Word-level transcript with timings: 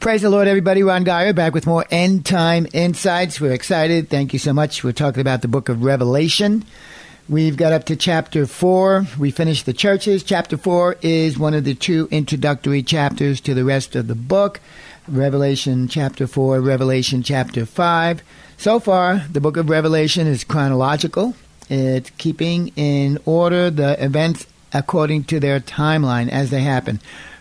Praise 0.00 0.22
the 0.22 0.30
Lord, 0.30 0.48
everybody. 0.48 0.82
Ron 0.82 1.04
Geyer 1.04 1.34
back 1.34 1.52
with 1.52 1.66
more 1.66 1.84
end 1.90 2.24
time 2.24 2.66
insights. 2.72 3.38
We're 3.38 3.52
excited. 3.52 4.08
Thank 4.08 4.32
you 4.32 4.38
so 4.38 4.54
much. 4.54 4.82
We're 4.82 4.92
talking 4.92 5.20
about 5.20 5.42
the 5.42 5.46
book 5.46 5.68
of 5.68 5.84
Revelation. 5.84 6.64
We've 7.28 7.54
got 7.54 7.74
up 7.74 7.84
to 7.84 7.96
chapter 7.96 8.46
four. 8.46 9.04
We 9.18 9.30
finished 9.30 9.66
the 9.66 9.74
churches. 9.74 10.22
Chapter 10.22 10.56
four 10.56 10.96
is 11.02 11.38
one 11.38 11.52
of 11.52 11.64
the 11.64 11.74
two 11.74 12.08
introductory 12.10 12.82
chapters 12.82 13.42
to 13.42 13.52
the 13.52 13.62
rest 13.62 13.94
of 13.94 14.08
the 14.08 14.14
book. 14.14 14.60
Revelation 15.06 15.86
chapter 15.86 16.26
four, 16.26 16.62
Revelation 16.62 17.22
chapter 17.22 17.66
five. 17.66 18.22
So 18.56 18.80
far, 18.80 19.26
the 19.30 19.42
book 19.42 19.58
of 19.58 19.68
Revelation 19.68 20.26
is 20.26 20.44
chronological. 20.44 21.34
It's 21.68 22.08
keeping 22.16 22.68
in 22.68 23.18
order 23.26 23.68
the 23.68 24.02
events 24.02 24.46
according 24.72 25.24
to 25.24 25.40
their 25.40 25.60
timeline 25.60 26.30
as 26.30 26.48
they 26.48 26.62
happen. 26.62 27.00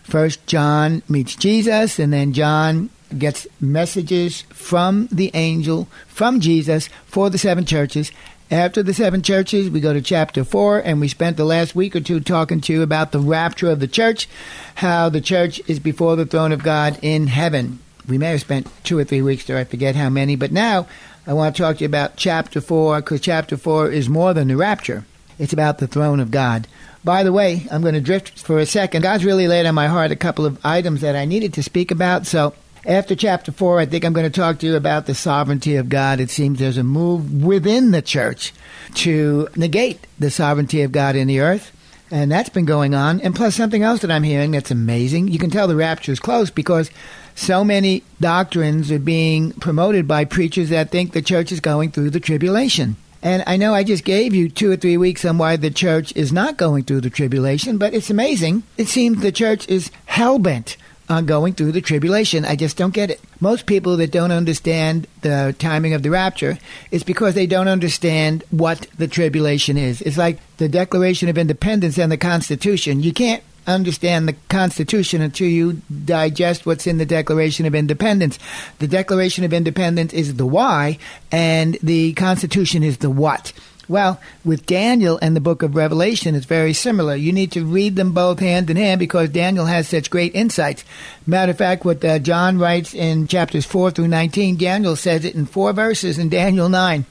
First, 0.09 0.47
John 0.47 1.03
meets 1.07 1.35
Jesus, 1.35 1.99
and 1.99 2.11
then 2.11 2.33
John 2.33 2.89
gets 3.15 3.45
messages 3.61 4.41
from 4.49 5.07
the 5.11 5.29
angel, 5.35 5.87
from 6.07 6.39
Jesus, 6.39 6.89
for 7.05 7.29
the 7.29 7.37
seven 7.37 7.63
churches. 7.63 8.11
After 8.49 8.81
the 8.81 8.95
seven 8.95 9.21
churches, 9.21 9.69
we 9.69 9.79
go 9.79 9.93
to 9.93 10.01
chapter 10.01 10.43
four, 10.43 10.79
and 10.79 10.99
we 10.99 11.07
spent 11.07 11.37
the 11.37 11.45
last 11.45 11.75
week 11.75 11.95
or 11.95 11.99
two 11.99 12.19
talking 12.19 12.59
to 12.61 12.73
you 12.73 12.81
about 12.81 13.11
the 13.11 13.19
rapture 13.19 13.69
of 13.69 13.79
the 13.79 13.87
church, 13.87 14.27
how 14.75 15.09
the 15.09 15.21
church 15.21 15.61
is 15.67 15.79
before 15.79 16.15
the 16.15 16.25
throne 16.25 16.51
of 16.51 16.63
God 16.63 16.97
in 17.03 17.27
heaven. 17.27 17.77
We 18.07 18.17
may 18.17 18.31
have 18.31 18.41
spent 18.41 18.67
two 18.83 18.97
or 18.97 19.03
three 19.03 19.21
weeks 19.21 19.45
there, 19.45 19.59
I 19.59 19.63
forget 19.63 19.95
how 19.95 20.09
many, 20.09 20.35
but 20.35 20.51
now 20.51 20.87
I 21.27 21.33
want 21.33 21.55
to 21.55 21.61
talk 21.61 21.77
to 21.77 21.81
you 21.81 21.85
about 21.85 22.15
chapter 22.15 22.61
four, 22.61 22.99
because 23.01 23.21
chapter 23.21 23.57
four 23.57 23.91
is 23.91 24.09
more 24.09 24.33
than 24.33 24.47
the 24.47 24.57
rapture. 24.57 25.05
It's 25.37 25.53
about 25.53 25.77
the 25.77 25.87
throne 25.87 26.19
of 26.19 26.31
God. 26.31 26.67
By 27.03 27.23
the 27.23 27.31
way, 27.31 27.65
I'm 27.71 27.81
going 27.81 27.93
to 27.93 28.01
drift 28.01 28.39
for 28.39 28.59
a 28.59 28.65
second. 28.65 29.03
God's 29.03 29.23
really 29.23 29.47
laid 29.47 29.65
on 29.65 29.75
my 29.75 29.87
heart 29.87 30.11
a 30.11 30.17
couple 30.17 30.45
of 30.45 30.63
items 30.65 31.01
that 31.01 31.15
I 31.15 31.25
needed 31.25 31.53
to 31.53 31.63
speak 31.63 31.91
about. 31.91 32.25
So 32.25 32.53
after 32.85 33.15
chapter 33.15 33.51
4, 33.51 33.79
I 33.79 33.85
think 33.85 34.03
I'm 34.03 34.13
going 34.13 34.29
to 34.29 34.39
talk 34.39 34.59
to 34.59 34.67
you 34.67 34.75
about 34.75 35.05
the 35.05 35.15
sovereignty 35.15 35.75
of 35.75 35.89
God. 35.89 36.19
It 36.19 36.29
seems 36.29 36.59
there's 36.59 36.77
a 36.77 36.83
move 36.83 37.43
within 37.43 37.91
the 37.91 38.01
church 38.01 38.53
to 38.95 39.47
negate 39.55 40.07
the 40.17 40.31
sovereignty 40.31 40.81
of 40.81 40.91
God 40.91 41.15
in 41.15 41.27
the 41.27 41.39
earth. 41.39 41.71
And 42.11 42.31
that's 42.31 42.49
been 42.49 42.65
going 42.65 42.95
on. 42.95 43.21
And 43.21 43.35
plus, 43.35 43.55
something 43.55 43.83
else 43.83 44.01
that 44.01 44.11
I'm 44.11 44.23
hearing 44.23 44.51
that's 44.51 44.71
amazing. 44.71 45.27
You 45.27 45.39
can 45.39 45.51
tell 45.51 45.67
the 45.67 45.75
rapture 45.75 46.11
is 46.11 46.19
close 46.19 46.49
because 46.49 46.89
so 47.35 47.63
many 47.63 48.03
doctrines 48.19 48.91
are 48.91 48.99
being 48.99 49.51
promoted 49.53 50.07
by 50.07 50.25
preachers 50.25 50.69
that 50.69 50.89
think 50.89 51.13
the 51.13 51.21
church 51.21 51.51
is 51.51 51.59
going 51.59 51.91
through 51.91 52.09
the 52.09 52.19
tribulation. 52.19 52.97
And 53.21 53.43
I 53.45 53.57
know 53.57 53.73
I 53.73 53.83
just 53.83 54.05
gave 54.05 54.33
you 54.33 54.49
two 54.49 54.71
or 54.71 54.77
three 54.77 54.97
weeks 54.97 55.25
on 55.25 55.37
why 55.37 55.57
the 55.57 55.69
church 55.69 56.15
is 56.15 56.31
not 56.31 56.57
going 56.57 56.83
through 56.83 57.01
the 57.01 57.09
tribulation, 57.09 57.77
but 57.77 57.93
it's 57.93 58.09
amazing. 58.09 58.63
It 58.77 58.87
seems 58.87 59.21
the 59.21 59.31
church 59.31 59.67
is 59.67 59.91
hell 60.05 60.39
bent 60.39 60.77
on 61.09 61.25
going 61.25 61.53
through 61.53 61.71
the 61.71 61.81
tribulation. 61.81 62.45
I 62.45 62.55
just 62.55 62.77
don't 62.77 62.93
get 62.93 63.09
it. 63.09 63.19
Most 63.39 63.65
people 63.65 63.97
that 63.97 64.11
don't 64.11 64.31
understand 64.31 65.07
the 65.21 65.55
timing 65.57 65.93
of 65.93 66.03
the 66.03 66.11
rapture 66.11 66.59
is 66.91 67.03
because 67.03 67.33
they 67.33 67.47
don't 67.47 67.67
understand 67.67 68.43
what 68.51 68.87
the 68.97 69.07
tribulation 69.07 69.75
is. 69.75 70.01
It's 70.03 70.17
like 70.17 70.39
the 70.57 70.69
Declaration 70.69 71.27
of 71.27 71.37
Independence 71.37 71.97
and 71.97 72.11
the 72.11 72.17
Constitution. 72.17 73.01
You 73.01 73.11
can't 73.11 73.43
understand 73.73 74.27
the 74.27 74.35
Constitution 74.49 75.21
until 75.21 75.47
you 75.47 75.81
digest 76.05 76.65
what's 76.65 76.87
in 76.87 76.97
the 76.97 77.05
Declaration 77.05 77.65
of 77.65 77.75
Independence. 77.75 78.39
The 78.79 78.87
Declaration 78.87 79.43
of 79.43 79.53
Independence 79.53 80.13
is 80.13 80.35
the 80.35 80.45
why, 80.45 80.97
and 81.31 81.77
the 81.83 82.13
Constitution 82.13 82.83
is 82.83 82.97
the 82.97 83.09
what. 83.09 83.53
Well, 83.89 84.21
with 84.45 84.67
Daniel 84.67 85.17
and 85.19 85.35
the 85.35 85.41
book 85.41 85.63
of 85.63 85.75
Revelation, 85.75 86.35
it's 86.35 86.45
very 86.45 86.73
similar. 86.73 87.15
You 87.15 87.33
need 87.33 87.51
to 87.53 87.65
read 87.65 87.95
them 87.95 88.11
both 88.11 88.39
hand 88.39 88.69
in 88.69 88.77
hand 88.77 88.99
because 88.99 89.29
Daniel 89.29 89.65
has 89.65 89.87
such 89.87 90.11
great 90.11 90.35
insights. 90.35 90.85
Matter 91.25 91.51
of 91.51 91.57
fact, 91.57 91.85
what 91.85 92.05
uh, 92.05 92.19
John 92.19 92.59
writes 92.59 92.93
in 92.93 93.25
chapters 93.25 93.65
4 93.65 93.89
through 93.89 94.09
19, 94.09 94.57
Daniel 94.57 94.95
says 94.95 95.25
it 95.25 95.33
in 95.33 95.47
four 95.47 95.73
verses 95.73 96.19
in 96.19 96.29
Daniel 96.29 96.69
9. 96.69 97.03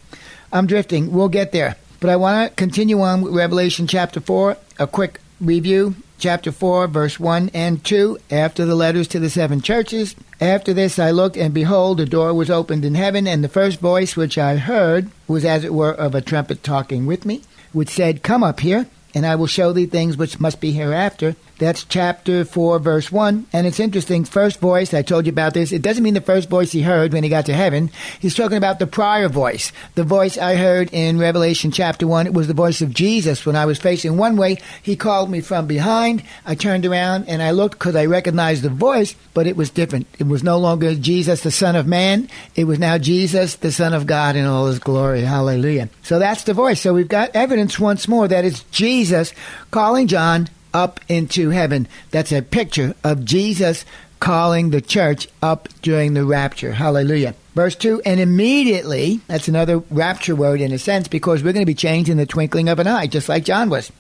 I'm 0.53 0.67
drifting. 0.69 1.11
We'll 1.11 1.29
get 1.29 1.51
there. 1.51 1.77
But 1.99 2.11
I 2.11 2.17
want 2.17 2.51
to 2.51 2.55
continue 2.55 3.01
on 3.01 3.23
with 3.23 3.35
Revelation 3.35 3.89
chapter 3.89 4.21
4, 4.21 4.57
a 4.79 4.87
quick 4.87 5.21
review 5.41 5.95
chapter 6.19 6.51
4, 6.51 6.89
verse 6.89 7.21
1 7.21 7.51
and 7.55 7.85
2, 7.85 8.19
after 8.31 8.65
the 8.65 8.75
letters 8.75 9.07
to 9.09 9.21
the 9.21 9.31
seven 9.31 9.61
churches. 9.61 10.15
After 10.41 10.75
this 10.75 10.99
I 10.99 11.11
looked, 11.11 11.37
and 11.37 11.55
behold, 11.55 12.01
a 12.01 12.07
door 12.07 12.35
was 12.35 12.51
opened 12.51 12.85
in 12.85 12.95
heaven, 12.95 13.27
and 13.27 13.43
the 13.43 13.49
first 13.49 13.81
voice 13.81 14.17
which 14.17 14.37
I 14.37 14.57
heard 14.57 15.11
was 15.27 15.45
as 15.45 15.65
it 15.65 15.73
were 15.73 15.93
of 15.93 16.15
a 16.15 16.21
trumpet 16.21 16.63
talking 16.63 17.07
with 17.07 17.25
me, 17.25 17.43
which 17.73 17.89
said, 17.89 18.23
Come 18.23 18.43
up 18.43 18.61
here, 18.61 18.87
and 19.15 19.25
I 19.25 19.37
will 19.37 19.47
show 19.47 19.73
thee 19.73 19.87
things 19.87 20.17
which 20.17 20.41
must 20.41 20.61
be 20.61 20.73
hereafter. 20.73 21.37
That's 21.59 21.85
chapter 21.85 22.45
4, 22.45 22.79
verse 22.79 23.11
1. 23.11 23.47
And 23.53 23.67
it's 23.67 23.81
interesting. 23.81 24.25
First 24.25 24.61
voice, 24.61 24.95
I 24.95 25.03
told 25.03 25.27
you 25.27 25.33
about 25.33 25.55
this. 25.55 25.73
It 25.73 25.83
doesn't 25.83 26.05
mean 26.05 26.15
the 26.15 26.21
first 26.21 26.49
voice 26.49 26.71
he 26.71 26.83
heard 26.83 27.13
when 27.13 27.25
he 27.25 27.29
got 27.29 27.47
to 27.47 27.55
heaven. 27.55 27.91
He's 28.21 28.37
talking 28.37 28.57
about 28.57 28.79
the 28.79 28.87
prior 28.87 29.29
voice. 29.29 29.73
The 29.97 30.05
voice 30.05 30.39
I 30.39 30.55
heard 30.55 30.91
in 30.93 31.19
Revelation 31.19 31.73
chapter 31.73 32.07
1, 32.07 32.29
it 32.29 32.35
was 32.35 32.47
the 32.47 32.55
voice 32.55 32.81
of 32.81 32.95
Jesus. 32.95 33.45
When 33.45 33.57
I 33.57 33.67
was 33.67 33.79
facing 33.79 34.17
one 34.17 34.37
way, 34.37 34.59
he 34.83 34.95
called 34.95 35.31
me 35.31 35.41
from 35.41 35.67
behind. 35.67 36.23
I 36.47 36.55
turned 36.55 36.87
around 36.87 37.29
and 37.29 37.43
I 37.43 37.51
looked 37.51 37.79
because 37.79 37.97
I 37.97 38.07
recognized 38.07 38.63
the 38.63 38.69
voice, 38.69 39.17
but 39.35 39.49
it 39.49 39.57
was 39.57 39.71
different. 39.71 40.07
It 40.19 40.29
was 40.29 40.45
no 40.45 40.59
longer 40.59 40.95
Jesus, 40.95 41.43
the 41.43 41.51
Son 41.51 41.75
of 41.75 41.89
Man. 41.89 42.29
It 42.55 42.65
was 42.65 42.79
now 42.79 42.99
Jesus, 42.99 43.57
the 43.57 43.73
Son 43.73 43.95
of 43.95 44.07
God 44.07 44.37
in 44.37 44.47
all 44.47 44.67
his 44.67 44.79
glory. 44.79 45.23
Hallelujah. 45.23 45.89
So 46.03 46.21
that's 46.21 46.45
the 46.45 46.55
voice. 46.55 46.81
So 46.81 46.95
we've 46.95 47.09
got 47.09 47.35
evidence 47.35 47.81
once 47.81 48.07
more 48.07 48.29
that 48.29 48.45
it's 48.45 48.63
Jesus 48.65 49.33
calling 49.73 50.07
John 50.07 50.49
up 50.73 51.01
into 51.09 51.51
heaven. 51.51 51.89
That's 52.11 52.33
a 52.33 52.43
picture 52.43 52.95
of 53.05 53.25
Jesus 53.25 53.85
calling 54.21 54.71
the 54.71 54.81
church 54.81 55.29
up 55.43 55.69
during 55.83 56.15
the 56.15 56.25
rapture. 56.25 56.73
Hallelujah. 56.73 57.35
Verse 57.55 57.77
2 57.77 58.03
And 58.05 58.21
immediately, 58.21 59.21
that's 59.27 59.49
another 59.49 59.79
rapture 59.91 60.35
word 60.35 60.61
in 60.61 60.73
a 60.73 60.79
sense, 60.79 61.09
because 61.09 61.43
we're 61.43 61.53
going 61.53 61.63
to 61.63 61.67
be 61.67 61.75
changed 61.75 62.11
in 62.11 62.17
the 62.17 62.27
twinkling 62.27 62.69
of 62.69 62.79
an 62.79 62.87
eye, 62.87 63.07
just 63.07 63.29
like 63.29 63.45
John 63.45 63.71
was. 63.71 63.93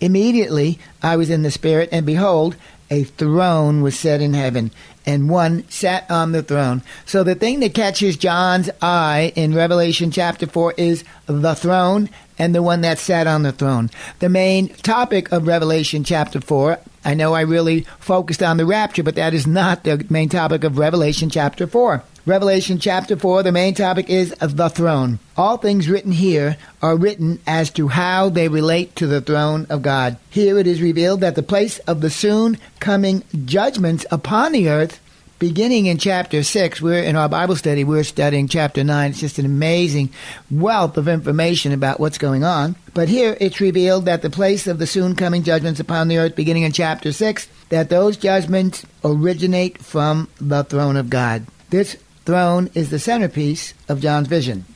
Immediately 0.00 0.78
I 1.02 1.16
was 1.16 1.30
in 1.30 1.42
the 1.42 1.50
Spirit, 1.50 1.88
and 1.90 2.06
behold, 2.06 2.56
a 2.90 3.04
throne 3.04 3.82
was 3.82 3.98
set 3.98 4.20
in 4.20 4.32
heaven, 4.32 4.70
and 5.06 5.30
one 5.30 5.68
sat 5.70 6.10
on 6.10 6.32
the 6.32 6.42
throne. 6.42 6.82
So 7.06 7.22
the 7.22 7.34
thing 7.34 7.60
that 7.60 7.74
catches 7.74 8.16
John's 8.16 8.70
eye 8.82 9.32
in 9.36 9.54
Revelation 9.54 10.10
chapter 10.10 10.46
4 10.46 10.74
is 10.76 11.04
the 11.26 11.54
throne 11.54 12.10
and 12.38 12.54
the 12.54 12.62
one 12.62 12.82
that 12.82 12.98
sat 12.98 13.26
on 13.26 13.42
the 13.42 13.52
throne. 13.52 13.90
The 14.20 14.28
main 14.28 14.68
topic 14.68 15.32
of 15.32 15.46
Revelation 15.46 16.04
chapter 16.04 16.40
4, 16.40 16.78
I 17.04 17.14
know 17.14 17.34
I 17.34 17.40
really 17.40 17.80
focused 17.98 18.42
on 18.42 18.56
the 18.56 18.66
rapture, 18.66 19.02
but 19.02 19.16
that 19.16 19.34
is 19.34 19.46
not 19.46 19.84
the 19.84 20.04
main 20.10 20.28
topic 20.28 20.64
of 20.64 20.78
Revelation 20.78 21.30
chapter 21.30 21.66
4. 21.66 22.02
Revelation 22.28 22.78
chapter 22.78 23.16
4, 23.16 23.42
the 23.42 23.52
main 23.52 23.72
topic 23.72 24.10
is 24.10 24.34
the 24.38 24.68
throne. 24.68 25.18
All 25.34 25.56
things 25.56 25.88
written 25.88 26.12
here 26.12 26.58
are 26.82 26.94
written 26.94 27.40
as 27.46 27.70
to 27.70 27.88
how 27.88 28.28
they 28.28 28.48
relate 28.48 28.94
to 28.96 29.06
the 29.06 29.22
throne 29.22 29.66
of 29.70 29.80
God. 29.80 30.18
Here 30.28 30.58
it 30.58 30.66
is 30.66 30.82
revealed 30.82 31.22
that 31.22 31.36
the 31.36 31.42
place 31.42 31.78
of 31.80 32.02
the 32.02 32.10
soon 32.10 32.58
coming 32.80 33.24
judgments 33.46 34.04
upon 34.10 34.52
the 34.52 34.68
earth 34.68 35.00
beginning 35.38 35.86
in 35.86 35.96
chapter 35.96 36.42
6, 36.42 36.82
we're 36.82 37.02
in 37.02 37.16
our 37.16 37.30
Bible 37.30 37.56
study, 37.56 37.82
we're 37.82 38.04
studying 38.04 38.46
chapter 38.46 38.84
9. 38.84 39.10
It's 39.10 39.20
just 39.20 39.38
an 39.38 39.46
amazing 39.46 40.10
wealth 40.50 40.98
of 40.98 41.08
information 41.08 41.72
about 41.72 41.98
what's 41.98 42.18
going 42.18 42.44
on. 42.44 42.76
But 42.92 43.08
here 43.08 43.38
it's 43.40 43.58
revealed 43.58 44.04
that 44.04 44.20
the 44.20 44.28
place 44.28 44.66
of 44.66 44.78
the 44.78 44.86
soon 44.86 45.16
coming 45.16 45.44
judgments 45.44 45.80
upon 45.80 46.08
the 46.08 46.18
earth, 46.18 46.36
beginning 46.36 46.64
in 46.64 46.72
chapter 46.72 47.10
6, 47.10 47.48
that 47.70 47.88
those 47.88 48.18
judgments 48.18 48.84
originate 49.02 49.78
from 49.78 50.28
the 50.38 50.62
throne 50.64 50.96
of 50.96 51.08
God. 51.08 51.46
This 51.70 51.96
throne 52.28 52.68
is 52.74 52.90
the 52.90 52.98
centerpiece 52.98 53.72
of 53.88 54.02
John's 54.02 54.28
vision. 54.28 54.66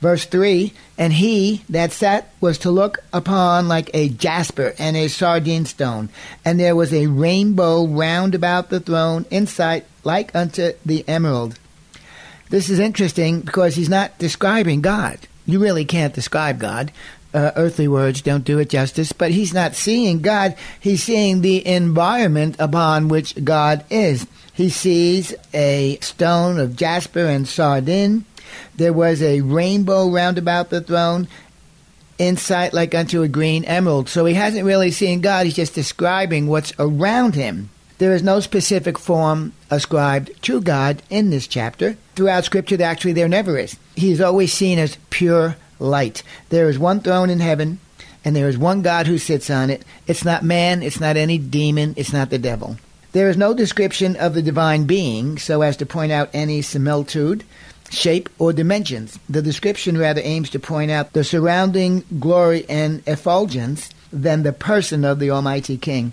Verse 0.00 0.24
3 0.24 0.72
And 0.98 1.12
he 1.12 1.62
that 1.68 1.92
sat 1.92 2.32
was 2.40 2.58
to 2.58 2.72
look 2.72 2.98
upon 3.12 3.68
like 3.68 3.88
a 3.94 4.08
jasper 4.08 4.74
and 4.80 4.96
a 4.96 5.06
sardine 5.06 5.64
stone, 5.64 6.08
and 6.44 6.58
there 6.58 6.74
was 6.74 6.92
a 6.92 7.06
rainbow 7.06 7.86
round 7.86 8.34
about 8.34 8.70
the 8.70 8.80
throne, 8.80 9.26
in 9.30 9.46
sight 9.46 9.84
like 10.02 10.34
unto 10.34 10.72
the 10.84 11.08
emerald. 11.08 11.56
This 12.50 12.68
is 12.68 12.80
interesting 12.80 13.42
because 13.42 13.76
he's 13.76 13.88
not 13.88 14.18
describing 14.18 14.80
God. 14.80 15.20
You 15.46 15.60
really 15.60 15.84
can't 15.84 16.14
describe 16.14 16.58
God. 16.58 16.90
Uh, 17.32 17.52
earthly 17.54 17.86
words 17.86 18.22
don't 18.22 18.44
do 18.44 18.58
it 18.58 18.70
justice, 18.70 19.12
but 19.12 19.30
he's 19.30 19.54
not 19.54 19.76
seeing 19.76 20.20
God. 20.20 20.56
He's 20.80 21.04
seeing 21.04 21.42
the 21.42 21.64
environment 21.64 22.56
upon 22.58 23.06
which 23.06 23.44
God 23.44 23.84
is. 23.88 24.26
He 24.58 24.70
sees 24.70 25.36
a 25.54 25.98
stone 26.00 26.58
of 26.58 26.74
jasper 26.74 27.24
and 27.26 27.46
sardine. 27.46 28.24
There 28.74 28.92
was 28.92 29.22
a 29.22 29.40
rainbow 29.40 30.08
round 30.08 30.36
about 30.36 30.70
the 30.70 30.80
throne, 30.80 31.28
in 32.18 32.36
sight 32.36 32.74
like 32.74 32.92
unto 32.92 33.22
a 33.22 33.28
green 33.28 33.64
emerald. 33.66 34.08
So 34.08 34.24
he 34.24 34.34
hasn't 34.34 34.66
really 34.66 34.90
seen 34.90 35.20
God, 35.20 35.46
he's 35.46 35.54
just 35.54 35.76
describing 35.76 36.48
what's 36.48 36.72
around 36.76 37.36
him. 37.36 37.70
There 37.98 38.12
is 38.12 38.24
no 38.24 38.40
specific 38.40 38.98
form 38.98 39.52
ascribed 39.70 40.32
to 40.42 40.60
God 40.60 41.02
in 41.08 41.30
this 41.30 41.46
chapter. 41.46 41.96
Throughout 42.16 42.42
Scripture, 42.42 42.82
actually, 42.82 43.12
there 43.12 43.28
never 43.28 43.56
is. 43.56 43.76
He 43.94 44.10
is 44.10 44.20
always 44.20 44.52
seen 44.52 44.80
as 44.80 44.98
pure 45.10 45.54
light. 45.78 46.24
There 46.48 46.68
is 46.68 46.80
one 46.80 46.98
throne 46.98 47.30
in 47.30 47.38
heaven, 47.38 47.78
and 48.24 48.34
there 48.34 48.48
is 48.48 48.58
one 48.58 48.82
God 48.82 49.06
who 49.06 49.18
sits 49.18 49.50
on 49.50 49.70
it. 49.70 49.84
It's 50.08 50.24
not 50.24 50.42
man, 50.42 50.82
it's 50.82 50.98
not 50.98 51.16
any 51.16 51.38
demon, 51.38 51.94
it's 51.96 52.12
not 52.12 52.30
the 52.30 52.38
devil. 52.38 52.76
There 53.12 53.30
is 53.30 53.36
no 53.36 53.54
description 53.54 54.16
of 54.16 54.34
the 54.34 54.42
divine 54.42 54.84
being 54.84 55.38
so 55.38 55.62
as 55.62 55.76
to 55.78 55.86
point 55.86 56.12
out 56.12 56.30
any 56.34 56.60
similitude, 56.60 57.42
shape, 57.90 58.28
or 58.38 58.52
dimensions. 58.52 59.18
The 59.28 59.40
description 59.40 59.96
rather 59.96 60.20
aims 60.22 60.50
to 60.50 60.58
point 60.58 60.90
out 60.90 61.14
the 61.14 61.24
surrounding 61.24 62.04
glory 62.20 62.66
and 62.68 63.02
effulgence 63.06 63.88
than 64.12 64.42
the 64.42 64.52
person 64.52 65.04
of 65.04 65.18
the 65.18 65.30
Almighty 65.30 65.78
King. 65.78 66.12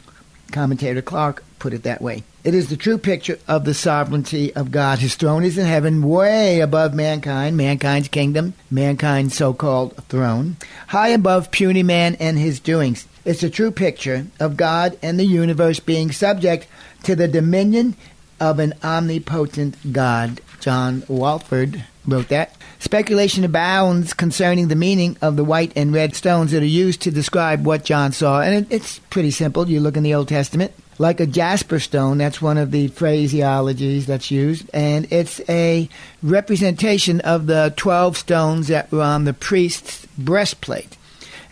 Commentator 0.51 1.01
Clarke 1.01 1.43
put 1.59 1.73
it 1.73 1.83
that 1.83 2.01
way. 2.01 2.23
It 2.45 2.53
is 2.53 2.69
the 2.69 2.77
true 2.77 2.97
picture 2.97 3.39
of 3.47 3.65
the 3.65 3.73
sovereignty 3.73 4.55
of 4.55 4.71
God. 4.71 4.99
His 4.99 5.15
throne 5.15 5.43
is 5.43 5.57
in 5.57 5.65
heaven, 5.65 6.07
way 6.07 6.59
above 6.59 6.93
mankind, 6.93 7.57
mankind's 7.57 8.07
kingdom, 8.07 8.53
mankind's 8.69 9.35
so 9.35 9.53
called 9.53 9.95
throne, 10.07 10.57
high 10.87 11.09
above 11.09 11.51
puny 11.51 11.83
man 11.83 12.15
and 12.19 12.37
his 12.37 12.59
doings. 12.59 13.07
It's 13.25 13.43
a 13.43 13.49
true 13.49 13.71
picture 13.71 14.27
of 14.39 14.55
God 14.55 14.97
and 15.01 15.19
the 15.19 15.25
universe 15.25 15.79
being 15.79 16.11
subject 16.11 16.67
to 17.03 17.15
the 17.15 17.27
dominion 17.27 17.95
of 18.39 18.59
an 18.59 18.73
omnipotent 18.83 19.91
God. 19.91 20.41
John 20.59 21.01
Walvoord 21.03 21.83
wrote 22.07 22.27
that. 22.29 22.55
Speculation 22.79 23.43
abounds 23.43 24.13
concerning 24.13 24.67
the 24.67 24.75
meaning 24.75 25.17
of 25.21 25.37
the 25.37 25.43
white 25.43 25.73
and 25.75 25.91
red 25.93 26.15
stones 26.15 26.51
that 26.51 26.61
are 26.61 26.67
used 26.67 27.01
to 27.01 27.11
describe 27.11 27.65
what 27.65 27.83
John 27.83 28.11
saw, 28.11 28.41
and 28.41 28.65
it, 28.65 28.75
it's 28.75 28.99
pretty 29.09 29.31
simple. 29.31 29.67
You 29.67 29.79
look 29.79 29.97
in 29.97 30.03
the 30.03 30.13
Old 30.13 30.27
Testament, 30.27 30.71
like 30.99 31.19
a 31.19 31.25
jasper 31.25 31.79
stone. 31.79 32.19
That's 32.19 32.41
one 32.41 32.57
of 32.57 32.69
the 32.69 32.89
phraseologies 32.89 34.05
that's 34.05 34.29
used, 34.29 34.69
and 34.71 35.11
it's 35.11 35.41
a 35.49 35.89
representation 36.21 37.21
of 37.21 37.47
the 37.47 37.73
twelve 37.75 38.17
stones 38.17 38.67
that 38.67 38.91
were 38.91 39.01
on 39.01 39.25
the 39.25 39.33
priest's 39.33 40.05
breastplate. 40.17 40.95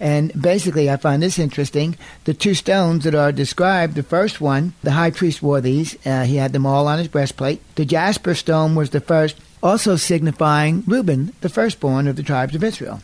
And 0.04 0.34
basically, 0.40 0.92
I 0.92 0.98
find 0.98 1.24
this 1.24 1.40
interesting. 1.40 1.96
The 2.26 2.34
two 2.34 2.56
stones 2.56 3.06
that 3.06 3.16
are 3.16 3.32
described, 3.32 3.96
the 3.96 4.04
first 4.04 4.42
one, 4.42 4.74
the 4.84 4.92
high 4.92 5.12
priest 5.12 5.42
wore 5.42 5.62
these. 5.62 5.96
Uh, 6.06 6.26
he 6.26 6.36
had 6.36 6.52
them 6.52 6.66
all 6.66 6.90
on 6.90 6.98
his 6.98 7.08
breastplate. 7.08 7.62
The 7.76 7.86
jasper 7.86 8.36
stone 8.36 8.76
was 8.76 8.90
the 8.90 9.00
first, 9.00 9.38
also 9.64 9.96
signifying 9.96 10.84
Reuben, 10.86 11.32
the 11.40 11.48
firstborn 11.48 12.10
of 12.10 12.18
the 12.18 12.24
tribes 12.24 12.54
of 12.54 12.66
Israel. 12.66 13.02